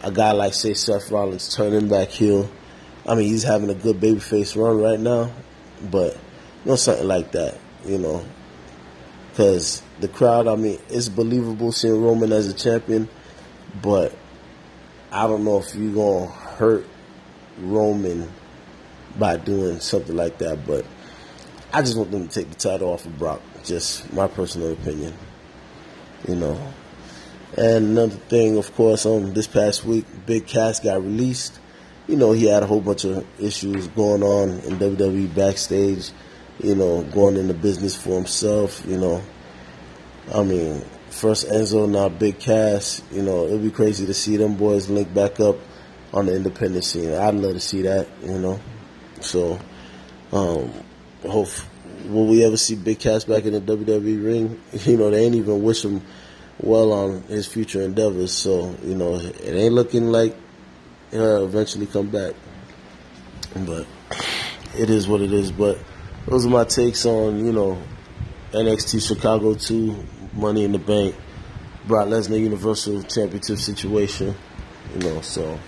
[0.04, 2.50] a guy like say Seth Rollins turning back heel.
[3.08, 5.32] I mean, he's having a good babyface run right now,
[5.90, 6.14] but
[6.64, 8.24] you know something like that, you know,
[9.30, 10.48] because the crowd.
[10.48, 13.10] I mean, it's believable seeing Roman as a champion,
[13.82, 14.14] but
[15.12, 16.86] I don't know if you're gonna hurt
[17.60, 18.32] Roman
[19.18, 20.66] by doing something like that.
[20.66, 20.86] But
[21.74, 23.42] I just want them to take the title off of Brock.
[23.64, 25.14] Just my personal opinion,
[26.28, 26.60] you know.
[27.58, 31.60] And another thing, of course, um, this past week, Big Cass got released.
[32.08, 36.12] You know, he had a whole bunch of issues going on in WWE backstage.
[36.60, 38.86] You know, going into business for himself.
[38.86, 39.24] You know,
[40.34, 43.02] I mean, first Enzo, now Big Cass.
[43.12, 45.56] You know, it'd be crazy to see them boys link back up
[46.14, 47.14] on the independent scene.
[47.14, 48.10] I'd love to see that.
[48.24, 48.60] You know,
[49.22, 49.58] so
[50.34, 50.72] um,
[51.28, 51.50] hope
[52.06, 54.62] will we ever see Big Cass back in the WWE ring?
[54.86, 56.02] You know, they ain't even wish him
[56.60, 58.32] well on his future endeavors.
[58.32, 60.36] So you know, it ain't looking like
[61.12, 62.34] he'll eventually come back.
[63.56, 63.86] But
[64.78, 65.52] it is what it is.
[65.52, 65.78] But
[66.28, 67.82] those are my takes on you know
[68.52, 70.04] NXT Chicago 2,
[70.34, 71.16] Money in the Bank,
[71.88, 74.36] Brock Lesnar Universal Championship situation.
[74.94, 75.60] You know, so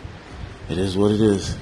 [0.69, 1.57] it is what it is.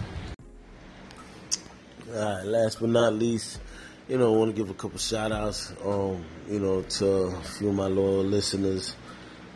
[2.13, 3.59] All right, last but not least,
[4.07, 7.41] you know, I want to give a couple shout outs, um, you know, to a
[7.41, 8.95] few of my loyal listeners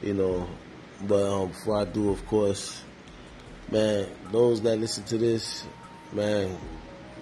[0.01, 0.47] you know.
[1.01, 2.81] But um, before I do, of course,
[3.71, 5.65] man, those that listen to this,
[6.13, 6.57] man,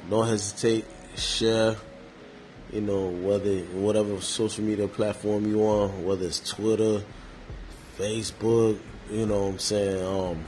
[0.10, 1.76] don't hesitate, share.
[2.72, 7.04] You know, whether whatever social media platform you on, whether it's Twitter,
[7.98, 8.80] Facebook,
[9.12, 10.44] you know what I'm saying, um,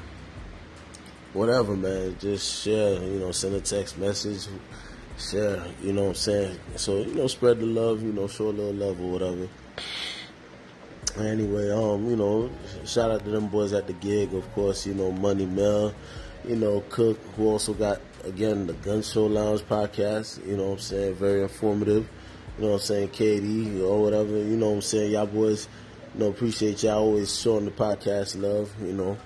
[1.33, 2.93] whatever, man, just share.
[2.93, 4.47] You know, send a text message,
[5.17, 5.63] share.
[5.81, 6.59] You know what I'm saying.
[6.75, 8.01] So you know, spread the love.
[8.03, 9.47] You know, show a little love or whatever.
[11.17, 12.49] Anyway, um, you know,
[12.83, 15.93] shout out to them boys at the gig, of course, you know, Money Mel,
[16.45, 20.73] you know, Cook, who also got, again, the Gun Show Lounge podcast, you know what
[20.73, 22.09] I'm saying, very informative,
[22.57, 25.69] you know what I'm saying, KD or whatever, you know what I'm saying, y'all boys,
[26.13, 29.17] you know, appreciate y'all always showing the podcast love, you know.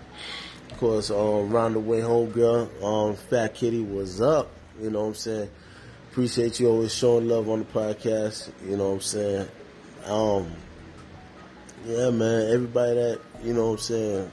[0.70, 5.02] Of course, um, round the way home, girl, um, Fat Kitty was up, you know
[5.02, 5.50] what I'm saying.
[6.12, 9.47] Appreciate you always showing love on the podcast, you know what I'm saying.
[10.05, 10.51] Um,
[11.86, 12.51] yeah, man.
[12.51, 14.32] Everybody that you know, what I'm saying,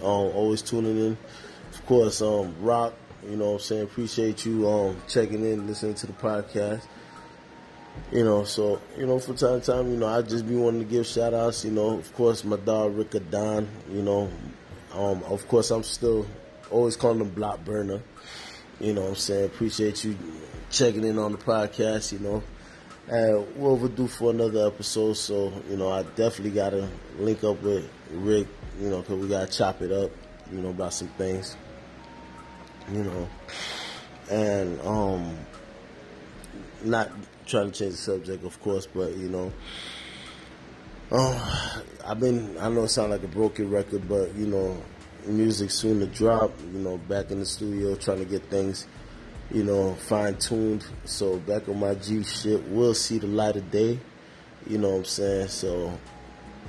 [0.00, 1.16] um, always tuning in.
[1.72, 2.94] Of course, um, Rock.
[3.24, 6.82] You know, what I'm saying, appreciate you um checking in, listening to the podcast.
[8.10, 10.80] You know, so you know, from time to time, you know, I just be wanting
[10.80, 11.64] to give shout outs.
[11.64, 13.68] You know, of course, my dog Ricka Don.
[13.88, 14.28] You know,
[14.92, 16.26] um, of course, I'm still
[16.68, 18.02] always calling him Block Burner.
[18.80, 20.18] You know, what I'm saying, appreciate you
[20.72, 22.12] checking in on the podcast.
[22.12, 22.42] You know.
[23.08, 27.88] And we're overdue for another episode, so you know I definitely gotta link up with
[28.12, 28.46] Rick,
[28.80, 30.12] you know, cause we gotta chop it up,
[30.52, 31.56] you know, about some things,
[32.92, 33.28] you know,
[34.30, 35.36] and um,
[36.84, 37.10] not
[37.44, 39.52] trying to change the subject, of course, but you know,
[41.10, 41.36] um,
[42.06, 44.80] I've been I know it sounds like a broken record, but you know,
[45.26, 48.86] music soon to drop, you know, back in the studio trying to get things
[49.50, 50.84] you know, fine tuned.
[51.04, 53.98] So back on my G shit will see the light of day.
[54.66, 55.48] You know what I'm saying?
[55.48, 55.98] So,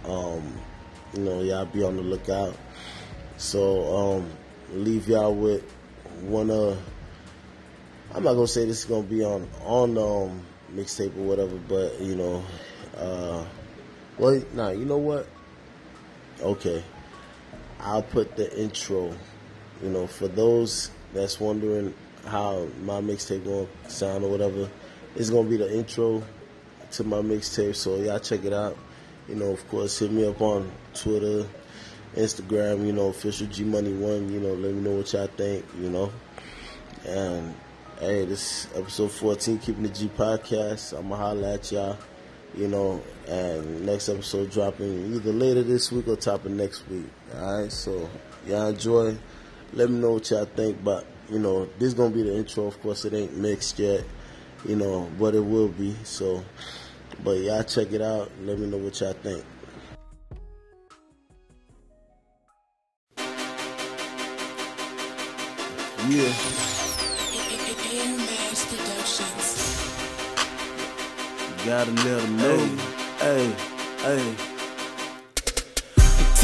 [0.06, 0.54] um,
[1.14, 2.58] you know, y'all be on the lookout.
[3.38, 4.30] So, um,
[4.72, 5.64] leave y'all with
[6.22, 6.78] one of,
[8.14, 10.42] I'm not gonna say this is gonna be on, on, um,
[10.74, 12.44] mixtape or whatever, but, you know,
[12.98, 13.46] uh,
[14.18, 15.28] well, nah, you know what?
[16.42, 16.84] Okay.
[17.80, 19.14] I'll put the intro,
[19.82, 21.94] you know, for those that's wondering
[22.26, 24.70] how my mixtape gonna sound or whatever.
[25.16, 26.24] It's gonna be the intro
[26.92, 28.78] to my mixtape, so y'all check it out.
[29.28, 31.46] You know, of course, hit me up on Twitter,
[32.16, 32.86] Instagram.
[32.86, 34.32] You know, official G Money One.
[34.32, 35.66] You know, let me know what y'all think.
[35.80, 36.12] You know,
[37.08, 37.54] and
[38.00, 40.98] hey, this episode 14, keeping the G podcast.
[40.98, 41.98] I'ma holla at y'all.
[42.56, 47.06] You know, and next episode dropping either later this week or top of next week.
[47.36, 48.10] All right, so
[48.46, 49.18] y'all enjoy.
[49.74, 52.66] Let me know what y'all think, but you know, this is gonna be the intro.
[52.66, 54.04] Of course, it ain't mixed yet,
[54.66, 55.96] you know, but it will be.
[56.04, 56.44] So,
[57.24, 58.32] But y'all check it out.
[58.42, 59.44] Let me know what y'all think.
[66.10, 66.34] Yeah.
[71.66, 72.58] Gotta let them know.
[73.20, 73.56] Hey,
[74.00, 74.53] hey.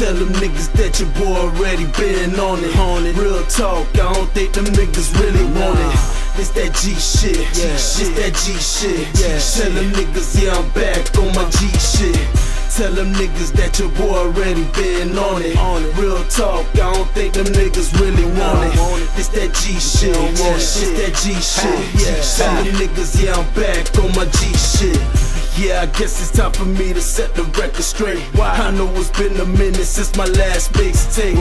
[0.00, 2.72] Tell them niggas that your boy already been on it.
[2.80, 3.12] On it.
[3.20, 5.92] Real talk, I don't think them niggas really want it.
[6.40, 7.76] This that G shit, Yeah.
[7.76, 9.04] this that G shit.
[9.20, 9.36] Yeah.
[9.36, 12.16] Tell them niggas, yeah, I'm back on my G shit.
[12.72, 15.58] Tell them niggas that your boy already been on it.
[15.58, 15.92] On it.
[16.00, 18.80] Real talk, I don't think them niggas really want it.
[18.80, 19.10] want it.
[19.20, 20.56] This that G shit, yeah.
[20.56, 20.96] shit.
[20.96, 22.16] that G shit, yeah.
[22.24, 25.29] Tell them niggas, yeah, I'm back on my G shit.
[25.60, 28.22] Yeah, I guess it's time for me to set the record straight.
[28.34, 28.48] Why?
[28.48, 31.36] I know it's been a minute since my last mixtape.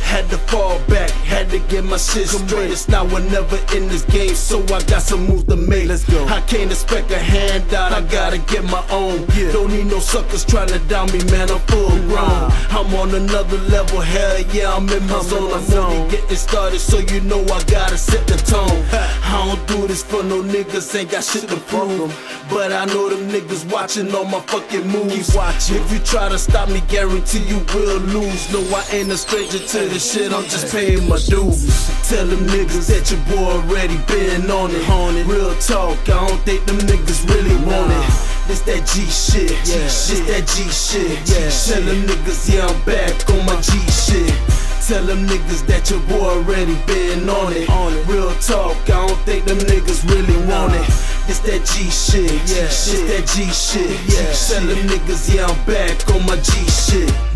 [0.00, 2.70] Had to fall back, had to get my shit straight.
[2.70, 5.88] It's now or never in this game, so I got some moves to make.
[5.88, 6.24] Let's go.
[6.26, 9.26] I can't expect a handout, I gotta get my own.
[9.34, 9.50] Yeah.
[9.50, 11.50] Don't need no suckers trying to down me, man.
[11.50, 12.52] I'm full grown.
[12.70, 15.52] I'm on another level, hell yeah, I'm in my I'm zone.
[15.52, 18.84] I'm only getting started, so you know I gotta set the tone.
[18.92, 22.12] I don't do this for no niggas, ain't got shit to prove.
[22.50, 25.28] But I know them niggas watching all my fucking moves.
[25.28, 25.76] Keep watching.
[25.76, 28.52] If you try to stop me, guarantee you will lose.
[28.52, 31.66] No, I ain't a stranger to this shit, I'm just paying my dues.
[32.08, 34.88] Tell them niggas that your boy already been on it.
[34.90, 35.26] On it.
[35.26, 38.34] Real talk, I don't think them niggas really want it.
[38.46, 39.84] This that G shit, Yeah.
[39.88, 41.16] this that G shit.
[41.28, 41.48] Yeah.
[41.48, 44.63] Tell them niggas, yeah, I'm back on my G shit.
[44.86, 47.70] Tell them niggas that your boy already been on it.
[47.70, 48.06] On it.
[48.06, 50.86] Real talk, I don't think them niggas really want it.
[51.26, 52.68] This that G shit, Yeah.
[52.68, 53.98] this that G shit.
[54.12, 54.30] Yeah.
[54.32, 57.33] Tell them niggas, yeah, I'm back on my G shit.